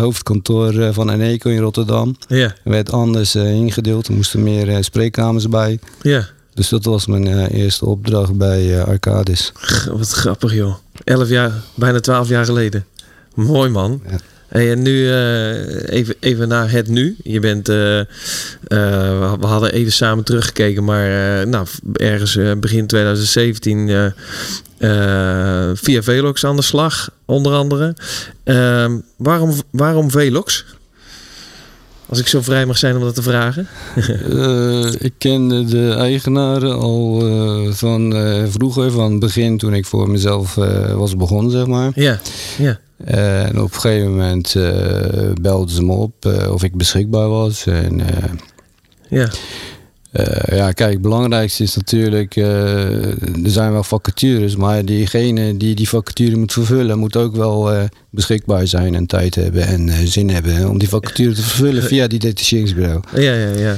hoofdkantoor 0.00 0.92
van 0.92 1.10
Eneco 1.10 1.50
in 1.50 1.58
Rotterdam. 1.58 2.16
ja, 2.28 2.36
Er 2.64 2.70
werd 2.70 2.92
anders 2.92 3.34
ingedeeld. 3.34 4.06
Er 4.06 4.14
moesten 4.14 4.42
meer 4.42 4.84
spreekkamers 4.84 5.48
bij. 5.48 5.78
ja. 6.02 6.26
Dus 6.54 6.68
dat 6.68 6.84
was 6.84 7.06
mijn 7.06 7.26
eh, 7.26 7.60
eerste 7.60 7.86
opdracht 7.86 8.36
bij 8.36 8.78
eh, 8.78 8.84
Arcadis. 8.84 9.52
Wat 9.90 10.08
grappig, 10.08 10.54
joh. 10.54 10.74
Elf 11.04 11.28
jaar, 11.28 11.52
bijna 11.74 12.00
twaalf 12.00 12.28
jaar 12.28 12.44
geleden. 12.44 12.84
Mooi, 13.34 13.70
man. 13.70 14.02
Ja. 14.10 14.18
Hey, 14.48 14.70
en 14.70 14.82
nu 14.82 15.08
eh, 15.10 15.88
even, 15.98 16.14
even 16.20 16.48
naar 16.48 16.70
het 16.70 16.88
nu. 16.88 17.16
Je 17.22 17.40
bent, 17.40 17.66
we 17.66 18.06
hadden 19.40 19.72
even 19.72 19.92
samen 19.92 20.24
teruggekeken, 20.24 20.84
maar 20.84 21.08
nou, 21.48 21.66
ergens 21.92 22.38
begin 22.60 22.86
2017 22.86 24.12
eh, 24.82 25.70
eh, 25.70 25.70
via 25.74 26.02
Velox 26.02 26.44
aan 26.44 26.56
de 26.56 26.62
slag, 26.62 27.10
onder 27.24 27.52
andere. 27.52 27.96
Ehm, 28.44 28.98
waarom, 29.16 29.52
waarom 29.70 30.10
Velox? 30.10 30.64
Als 32.12 32.20
ik 32.20 32.26
zo 32.26 32.42
vrij 32.42 32.66
mag 32.66 32.78
zijn 32.78 32.96
om 32.96 33.02
dat 33.02 33.14
te 33.14 33.22
vragen. 33.22 33.68
Eh, 34.42 34.92
ik 34.98 35.12
kende 35.18 35.64
de 35.64 35.94
eigenaren 35.94 36.78
al 36.78 37.26
eh, 37.26 37.72
van 37.72 38.14
eh, 38.16 38.42
vroeger, 38.46 38.90
van 38.90 39.10
het 39.10 39.20
begin 39.20 39.58
toen 39.58 39.74
ik 39.74 39.86
voor 39.86 40.10
mezelf 40.10 40.54
was 40.94 41.16
begonnen, 41.16 41.50
zeg 41.50 41.66
maar. 41.66 41.92
Ja, 41.94 42.20
ja, 42.58 42.78
En 43.04 43.60
op 43.60 43.74
een 43.74 43.80
gegeven 43.80 44.10
moment 44.10 44.54
belden 45.40 45.74
ze 45.74 45.82
me 45.82 45.92
op 45.92 46.14
of 46.50 46.62
ik 46.62 46.74
beschikbaar 46.74 47.28
was. 47.28 47.66
En 47.66 48.00
ja, 49.08 49.28
eh, 50.12 50.56
ja, 50.56 50.72
kijk, 50.72 50.92
het 50.92 51.02
belangrijkste 51.02 51.62
is 51.62 51.76
natuurlijk, 51.76 52.36
eh, 52.36 53.04
er 53.44 53.50
zijn 53.50 53.72
wel 53.72 53.82
vacatures, 53.84 54.56
maar 54.56 54.84
diegene 54.84 55.56
die 55.56 55.74
die 55.74 55.88
vacature 55.88 56.36
moet 56.36 56.52
vervullen, 56.52 56.98
moet 56.98 57.16
ook 57.16 57.36
wel 57.36 57.72
eh, 57.72 57.82
beschikbaar 58.10 58.66
zijn 58.66 58.94
en 58.94 59.06
tijd 59.06 59.34
hebben 59.34 59.66
en 59.66 60.06
zin 60.06 60.30
hebben 60.30 60.54
hè, 60.54 60.66
om 60.66 60.78
die 60.78 60.88
vacature 60.88 61.32
te 61.34 61.42
vervullen 61.42 61.82
via 61.82 62.06
die 62.06 62.18
detacheringsbureau. 62.18 63.00
ja, 63.14 63.34
ja, 63.34 63.48
ja. 63.56 63.76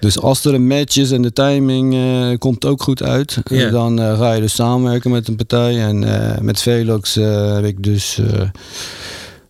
Dus 0.00 0.18
als 0.18 0.44
er 0.44 0.54
een 0.54 0.66
match 0.66 0.96
is 0.96 1.10
en 1.10 1.22
de 1.22 1.32
timing 1.32 1.96
komt 2.38 2.64
ook 2.64 2.82
goed 2.82 3.02
uit, 3.02 3.36
Ja. 3.44 3.70
dan 3.70 3.98
ga 3.98 4.32
je 4.32 4.40
dus 4.40 4.54
samenwerken 4.54 5.10
met 5.10 5.28
een 5.28 5.36
partij. 5.36 5.80
En 5.80 5.98
met 6.44 6.62
Velox 6.62 7.14
heb 7.54 7.64
ik 7.64 7.82
dus 7.82 8.20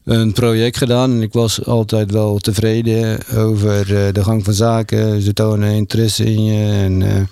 een 0.04 0.32
project 0.32 0.76
gedaan. 0.76 1.10
En 1.10 1.22
ik 1.22 1.32
was 1.32 1.64
altijd 1.64 2.10
wel 2.10 2.38
tevreden 2.38 3.18
over 3.36 3.96
eh, 3.96 4.12
de 4.12 4.24
gang 4.24 4.44
van 4.44 4.54
zaken. 4.54 5.22
Ze 5.22 5.32
tonen 5.32 5.72
interesse 5.72 6.24
in 6.24 6.44
je. 6.44 6.72
En, 6.72 7.02
eh, 7.02 7.22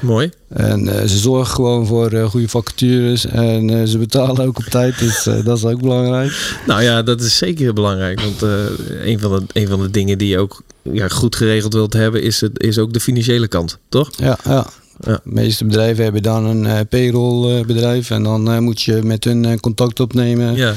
Mooi. 0.00 0.30
en 0.48 0.88
eh, 0.88 1.06
ze 1.06 1.18
zorgen 1.18 1.54
gewoon 1.54 1.86
voor 1.86 2.10
goede 2.28 2.48
vacatures. 2.48 3.26
En 3.26 3.88
ze 3.88 3.98
betalen 3.98 4.46
ook 4.46 4.58
op 4.58 4.64
tijd, 4.64 4.98
dus 4.98 5.22
dat 5.44 5.56
is 5.56 5.64
ook 5.64 5.80
belangrijk. 5.80 6.56
Nou 6.66 6.82
ja, 6.82 7.02
dat 7.02 7.20
is 7.20 7.36
zeker 7.36 7.72
belangrijk. 7.72 8.20
Want 8.20 8.42
een, 8.42 9.20
van 9.20 9.30
de, 9.30 9.60
een 9.60 9.68
van 9.68 9.80
de 9.80 9.90
dingen 9.90 10.18
die 10.18 10.28
je 10.28 10.38
ook 10.38 10.62
ja, 10.82 11.08
goed 11.08 11.36
geregeld 11.36 11.72
wilt 11.72 11.92
hebben, 11.92 12.22
is, 12.22 12.40
het, 12.40 12.62
is 12.62 12.78
ook 12.78 12.92
de 12.92 13.00
financiële 13.00 13.48
kant, 13.48 13.78
toch? 13.88 14.10
Ja, 14.16 14.38
ja. 14.44 14.66
Ja. 15.00 15.12
De 15.12 15.20
meeste 15.24 15.64
bedrijven 15.64 16.04
hebben 16.04 16.22
dan 16.22 16.44
een 16.44 16.66
eh 16.66 16.78
payroll-bedrijf. 16.88 18.10
en 18.10 18.22
dan 18.22 18.50
eh, 18.50 18.58
moet 18.58 18.82
je 18.82 19.02
met 19.02 19.24
hun 19.24 19.44
eh, 19.44 19.58
contact 19.58 20.00
opnemen. 20.00 20.54
Ja, 20.54 20.72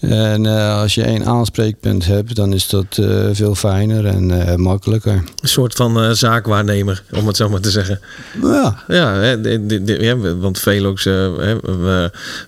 En 0.00 0.46
als 0.80 0.94
je 0.94 1.02
één 1.02 1.24
aanspreekpunt 1.26 2.04
hebt, 2.06 2.34
dan 2.36 2.52
is 2.52 2.68
dat 2.68 2.98
veel 3.32 3.54
fijner 3.54 4.06
en 4.06 4.60
makkelijker. 4.60 5.12
een 5.12 5.48
soort 5.48 5.74
van 5.74 6.16
zaakwaarnemer, 6.16 7.02
om 7.12 7.26
het 7.26 7.36
zo 7.36 7.48
maar 7.48 7.60
te 7.60 7.70
zeggen. 7.70 8.00
Ja, 8.42 8.82
Ja, 8.88 9.14
hè, 9.14 9.40
de- 9.40 9.66
de- 9.66 9.82
de- 9.84 9.98
ja, 10.02 10.16
want 10.16 10.58
Velox, 10.58 11.04
hè, 11.04 11.30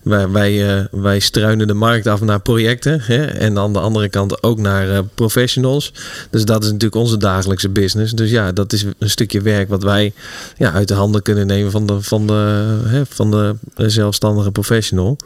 wij, 0.03 0.29
wij, 0.29 0.87
wij 0.91 1.19
struinen 1.19 1.67
de 1.67 1.75
markt 1.75 2.07
af 2.07 2.21
naar 2.21 2.41
projecten. 2.41 3.01
Hè, 3.03 3.25
en 3.25 3.59
aan 3.59 3.73
de 3.73 3.79
andere 3.81 4.09
kant 4.09 4.43
ook 4.43 4.59
naar 4.59 5.05
professionals. 5.05 5.93
Dus 6.31 6.45
dat 6.45 6.63
is 6.63 6.67
natuurlijk 6.67 6.95
onze 7.03 7.17
dagelijkse 7.17 7.69
business. 7.69 8.13
Dus 8.13 8.31
ja, 8.31 8.53
dat 8.53 8.73
is 8.73 8.83
een 8.99 9.11
stukje 9.11 9.41
werk 9.41 9.69
wat 9.69 9.83
wij 9.83 10.13
ja, 10.57 10.73
uit 10.73 10.89
de 10.89 10.94
handen 10.95 11.23
kunnen 11.23 11.47
nemen 11.47 11.71
van 11.71 11.87
de, 11.87 12.03
van 12.03 12.27
de, 12.27 12.79
hè, 12.85 13.07
van 13.07 13.31
de 13.31 13.57
zelfstandige 13.77 14.51
professional. 14.51 15.17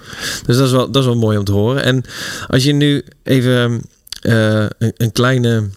Dus 0.46 0.56
dat 0.56 0.66
is, 0.66 0.72
wel, 0.72 0.90
dat 0.90 1.02
is 1.02 1.08
wel 1.08 1.18
mooi 1.18 1.38
om 1.38 1.44
te 1.44 1.52
horen. 1.52 1.82
En 1.82 2.04
als 2.46 2.64
je 2.64 2.72
nu 2.72 3.04
even 3.22 3.82
eh, 4.20 4.66
een, 4.78 4.92
een 4.96 5.12
kleine 5.12 5.68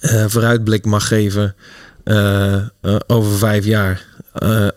eh, 0.00 0.24
vooruitblik 0.28 0.84
mag 0.84 1.06
geven 1.06 1.54
eh, 2.04 2.64
over 3.06 3.38
vijf 3.38 3.64
jaar. 3.64 4.08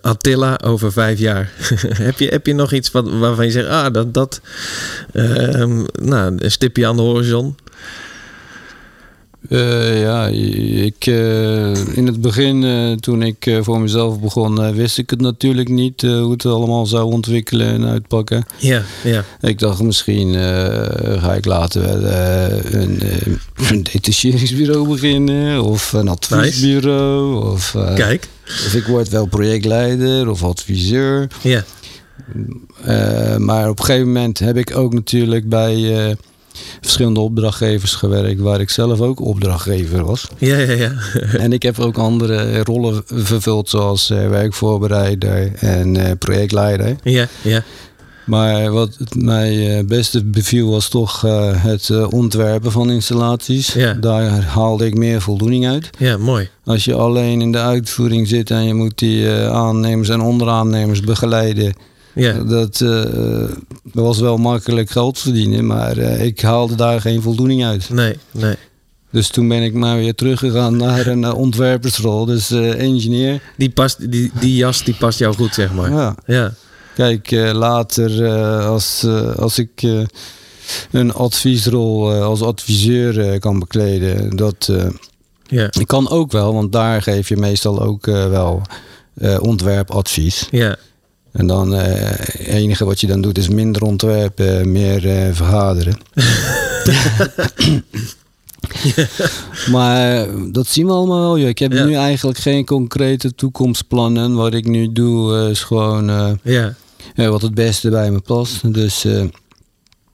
Attila 0.02 0.60
over 0.64 0.92
vijf 0.92 1.20
jaar. 1.20 1.52
heb, 2.08 2.20
je, 2.20 2.28
heb 2.28 2.46
je 2.46 2.54
nog 2.54 2.74
iets 2.74 2.92
wat, 2.92 3.10
waarvan 3.10 3.46
je 3.46 3.52
zegt, 3.52 3.68
ah, 3.68 3.94
dat, 3.94 4.14
dat 4.14 4.42
ehm, 5.14 5.84
nou, 6.02 6.36
een 6.38 6.52
stipje 6.52 6.88
aan 6.88 6.96
de 6.96 7.02
horizon. 7.02 7.56
Eh, 9.50 10.02
ja 10.02 10.28
ik, 10.28 11.06
eh, 11.06 11.96
in 11.98 12.06
het 12.06 12.22
begin, 12.22 12.64
eh, 12.64 12.92
toen 12.92 13.24
ik 13.24 13.58
voor 13.62 13.80
mezelf 13.80 14.20
begon, 14.20 14.74
wist 14.74 14.98
ik 14.98 15.10
het 15.10 15.22
natuurlijk 15.22 15.70
niet 15.70 16.02
hoe 16.02 16.32
het 16.32 16.46
allemaal 16.46 16.86
zou 16.86 17.12
ontwikkelen 17.12 17.68
en 17.68 17.86
uitpakken. 17.86 18.46
Ja, 18.58 18.84
ja, 19.04 19.26
Ik 19.42 19.60
dacht 19.60 19.82
misschien 19.82 20.34
ga 21.20 21.34
ik 21.34 21.46
later 21.46 21.82
wel 21.82 22.12
een, 22.72 23.02
een 23.70 23.84
detacheringsbureau 23.84 24.88
beginnen 24.88 25.64
of 25.64 25.94
een 25.94 26.08
adviesbureau. 26.08 27.52
Of, 27.52 27.76
kijk. 27.96 28.28
of 28.46 28.74
ik 28.74 28.86
word 28.86 29.10
wel 29.10 29.26
projectleider 29.26 30.30
of 30.30 30.44
adviseur. 30.44 31.28
Ja, 31.42 31.64
maar 33.38 33.70
op 33.70 33.80
een 33.80 33.86
gegeven 33.86 34.08
moment 34.08 34.40
heb 34.40 34.58
ik 34.58 34.76
ook 34.76 34.94
natuurlijk 34.94 35.50
bij, 35.50 36.16
verschillende 36.82 37.20
opdrachtgevers 37.20 37.96
gewerkt 37.96 38.40
waar 38.40 38.60
ik 38.60 38.70
zelf 38.70 39.02
ook 39.02 39.20
opdrachtgever 39.20 40.06
was. 40.06 40.28
Ja, 40.38 40.58
ja, 40.58 40.72
ja. 40.72 40.94
en 41.44 41.54
ik 41.54 41.64
heb 41.64 41.80
ook 41.80 41.98
andere 41.98 42.64
rollen 42.64 43.04
vervuld 43.06 43.70
zoals 43.70 44.12
uh, 44.12 44.28
werkvoorbereider 44.28 45.52
en 45.56 45.96
uh, 45.96 46.12
projectleider. 46.20 46.96
Ja, 47.04 47.28
ja. 47.42 47.64
Maar 48.26 48.72
wat 48.72 48.96
het 48.98 49.16
mij 49.16 49.78
uh, 49.78 49.86
beste 49.86 50.24
beviel 50.24 50.70
was 50.70 50.90
toch 50.90 51.22
het 51.58 52.08
ontwerpen 52.08 52.72
van 52.72 52.92
installaties. 52.92 53.74
Ja. 53.74 53.94
Daar 53.94 54.44
haalde 54.44 54.86
ik 54.86 54.96
meer 54.96 55.22
voldoening 55.22 55.68
uit. 55.68 55.90
Ja, 56.00 56.18
mooi. 56.18 56.50
Als 56.66 56.86
je 56.86 56.94
alleen 56.94 57.42
in 57.42 57.52
de 57.52 57.60
uitvoering 57.60 58.28
zit 58.28 58.52
en 58.52 58.64
je 58.64 58.74
moet 58.74 58.98
die 59.00 59.30
aannemers 59.32 60.10
en 60.10 60.22
onderaannemers 60.22 61.00
begeleiden 61.00 61.74
ja. 62.14 62.34
Dat, 62.34 62.80
uh, 62.80 63.50
was 63.94 64.20
wel 64.20 64.38
makkelijk 64.38 64.90
geld 64.90 65.20
verdienen, 65.20 65.66
maar 65.66 65.98
uh, 65.98 66.26
ik 66.26 66.42
haalde 66.42 66.76
daar 66.76 67.02
geen 67.02 67.22
voldoening 67.22 67.66
uit. 67.66 67.90
Nee, 67.90 68.18
nee. 68.32 68.56
Dus 69.12 69.28
toen 69.28 69.48
ben 69.48 69.64
ik 69.64 69.74
maar 69.74 69.98
weer 69.98 70.16
teruggegaan 70.16 70.78
naar 70.78 71.08
een 71.08 71.22
uh, 71.22 71.38
ontwerpersrol, 71.38 72.26
dus 72.26 72.52
engineer. 72.52 73.42
Die, 73.58 73.70
past, 73.70 74.12
die, 74.12 74.32
die 74.40 74.56
jas 74.56 74.84
die 74.84 74.96
past 74.96 75.20
jou 75.20 75.36
goed, 75.36 75.54
zeg 75.54 75.74
maar. 75.74 75.92
Ja. 75.92 76.16
ja. 76.26 76.54
Kijk, 76.96 77.32
later 77.54 78.28
als, 78.62 79.06
als 79.36 79.60
ik 79.60 80.06
een 80.92 81.14
adviesrol 81.14 82.14
als 82.14 82.42
adviseur 82.42 83.40
kan 83.40 83.60
bekleden, 83.60 84.36
dat... 84.36 84.72
ja. 85.48 85.68
Ik 85.72 85.88
kan 85.88 86.10
ook 86.10 86.32
wel, 86.32 86.54
want 86.54 86.72
daar 86.72 87.02
geef 87.02 87.30
je 87.30 87.38
meestal 87.38 87.82
ook 87.82 88.06
wel 88.06 88.62
ontwerpadvies. 89.40 90.48
Ja. 90.52 90.76
En 91.34 91.48
dan 91.48 91.72
het 91.72 92.36
uh, 92.40 92.54
enige 92.56 92.86
wat 92.86 93.02
je 93.02 93.08
dan 93.08 93.22
doet 93.22 93.38
is 93.38 93.48
minder 93.50 93.82
ontwerpen, 93.84 94.72
meer 94.72 95.06
uh, 95.28 95.34
vergaderen. 95.36 95.98
Maar 99.72 100.28
dat 100.52 100.68
zien 100.68 100.86
we 100.86 100.92
allemaal 100.92 101.22
wel. 101.22 101.48
Ik 101.48 101.60
heb 101.60 101.72
Ja. 101.74 101.84
nu 101.86 101.94
eigenlijk 101.96 102.38
geen 102.38 102.66
concrete 102.66 103.36
toekomstplannen. 103.36 104.34
Wat 104.36 104.54
ik 104.54 104.68
nu 104.68 104.92
doe 104.92 105.38
eh, 105.38 105.50
is 105.50 105.64
gewoon 105.64 106.10
eh, 106.10 106.32
Ja. 106.44 106.74
eh, 107.16 107.28
wat 107.30 107.42
het 107.42 107.54
beste 107.54 107.90
bij 107.90 108.12
me 108.12 108.20
past. 108.20 108.74
Dus 108.74 109.06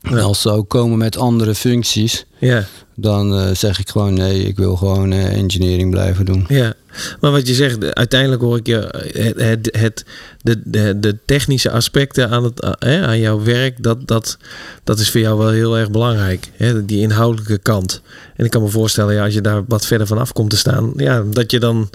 eh, 0.02 0.24
als 0.24 0.42
ze 0.42 0.50
ook 0.50 0.70
komen 0.70 0.98
met 0.98 1.18
andere 1.18 1.56
functies, 1.56 2.26
Ja. 2.40 2.66
dan 2.96 3.34
eh, 3.40 3.56
zeg 3.56 3.80
ik 3.80 3.90
gewoon 3.90 4.14
nee, 4.14 4.44
ik 4.44 4.58
wil 4.58 4.76
gewoon 4.76 5.12
eh, 5.12 5.34
engineering 5.38 5.92
blijven 5.92 6.26
doen. 6.26 6.46
Ja, 6.48 6.74
maar 7.22 7.32
wat 7.32 7.48
je 7.48 7.54
zegt, 7.54 7.94
uiteindelijk 7.96 8.42
hoor 8.42 8.58
ik 8.58 8.68
je 8.68 8.90
het, 9.14 9.40
het, 9.42 9.70
het, 9.80 10.06
de, 10.42 10.62
de, 10.66 11.00
de 11.00 11.18
technische 11.26 11.72
aspecten 11.72 12.30
aan, 12.30 12.44
het, 12.44 12.76
hè, 12.80 13.06
aan 13.06 13.20
jouw 13.20 13.44
werk, 13.44 13.84
dat, 13.84 14.08
dat, 14.08 14.38
dat 14.84 15.00
is 15.00 15.12
voor 15.12 15.20
jou 15.22 15.38
wel 15.38 15.50
heel 15.50 15.78
erg 15.78 15.92
belangrijk. 15.92 16.50
Hè, 16.58 16.86
die 16.86 17.00
inhoudelijke 17.02 17.58
kant. 17.58 18.02
En 18.36 18.46
ik 18.46 18.52
kan 18.52 18.62
me 18.62 18.68
voorstellen, 18.70 19.14
ja, 19.14 19.24
als 19.24 19.34
je 19.34 19.42
daar 19.42 19.64
wat 19.68 19.86
verder 19.86 20.08
vanaf 20.08 20.34
komt 20.34 20.50
te 20.50 20.58
staan, 20.58 20.94
ja, 20.96 21.24
dat 21.32 21.52
je 21.52 21.60
dan. 21.60 21.90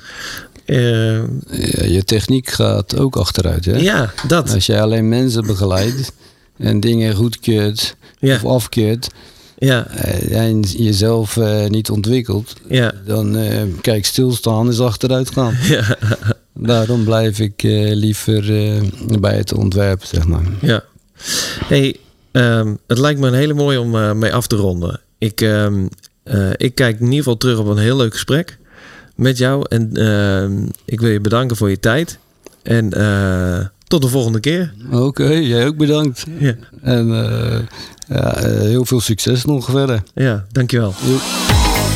eh, 0.65 1.17
Ja, 1.19 1.85
je 1.85 2.03
techniek 2.05 2.49
gaat 2.51 2.97
ook 2.99 3.17
achteruit. 3.17 3.65
Hè? 3.65 3.77
ja, 3.77 4.13
dat. 4.27 4.53
Als 4.55 4.67
jij 4.67 4.83
alleen 4.83 5.09
mensen 5.09 5.47
begeleidt 5.47 6.13
en 6.57 6.81
dingen 6.81 7.15
goedkeurt 7.15 7.97
Ja, 8.19 8.35
of 8.35 8.45
afkeurt 8.45 9.09
ja, 9.59 9.87
eh, 9.87 10.47
en 10.47 10.61
jezelf 10.61 11.37
eh, 11.37 11.67
niet 11.67 11.91
ontwikkelt, 11.91 12.55
ja, 12.69 12.93
dan 13.07 13.37
eh, 13.37 13.63
kijk, 13.81 14.05
stilstaan 14.05 14.69
is 14.69 14.81
achteruit 14.81 15.31
gaan. 15.31 15.55
ja, 15.63 15.97
Daarom 16.57 17.05
blijf 17.05 17.39
ik 17.39 17.63
liever 17.93 18.45
bij 19.21 19.37
het 19.37 19.53
ontwerp, 19.53 20.05
zeg 20.05 20.27
maar. 20.27 20.45
ja. 20.61 20.85
Hey, 21.67 21.97
ehm, 22.33 22.75
het 22.87 22.99
lijkt 22.99 23.21
me 23.21 23.27
een 23.27 23.35
hele 23.35 23.55
mooie 23.55 23.81
om 23.81 24.19
mee 24.19 24.35
af 24.35 24.47
te 24.47 24.57
ronden. 24.57 25.01
Ik, 25.19 25.41
ehm, 25.41 25.87
eh, 26.23 26.51
ik 26.57 26.75
kijk 26.75 26.95
in 26.97 27.05
ieder 27.05 27.19
geval 27.19 27.37
terug 27.37 27.59
op 27.59 27.67
een 27.67 27.79
heel 27.79 27.97
leuk 27.97 28.13
gesprek 28.13 28.59
met 29.15 29.39
jou. 29.39 29.67
En 29.69 29.91
ehm, 29.97 30.67
ik 30.85 31.01
wil 31.01 31.11
je 31.11 31.21
bedanken 31.21 31.57
voor 31.57 31.71
je 31.71 31.81
tijd. 31.81 32.19
En 32.63 32.91
tot 33.87 34.03
de 34.03 34.09
volgende 34.09 34.41
keer. 34.41 34.73
Oké, 34.91 35.29
jij 35.33 35.67
ook 35.67 35.77
bedankt. 35.77 36.25
Ja, 36.39 36.55
En 36.83 37.11
eh, 37.13 37.59
ja, 38.09 38.35
eh, 38.35 38.61
heel 38.61 38.85
veel 38.85 39.01
succes 39.01 39.45
nog 39.45 39.65
verder. 39.71 40.03
ja 40.15 40.45
dankjewel. 40.53 40.95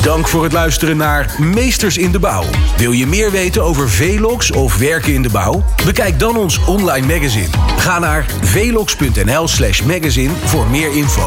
Dank 0.02 0.28
voor 0.28 0.42
het 0.42 0.52
luisteren 0.52 0.96
naar 0.96 1.34
Meesters 1.38 1.98
in 1.98 2.12
de 2.12 2.18
Bouw. 2.18 2.44
Wil 2.76 2.92
je 2.92 3.06
meer 3.06 3.30
weten 3.30 3.62
over 3.62 3.90
Velox 3.90 4.50
of 4.50 4.78
werken 4.78 5.14
in 5.14 5.22
de 5.22 5.30
bouw? 5.30 5.64
Bekijk 5.84 6.18
dan 6.18 6.36
ons 6.36 6.64
online 6.64 7.06
magazine. 7.06 7.48
Ga 7.76 7.98
naar 7.98 8.26
velox.nl 8.40 9.48
slash 9.48 9.82
magazine 9.82 10.32
voor 10.44 10.66
meer 10.66 10.96
info. 10.96 11.26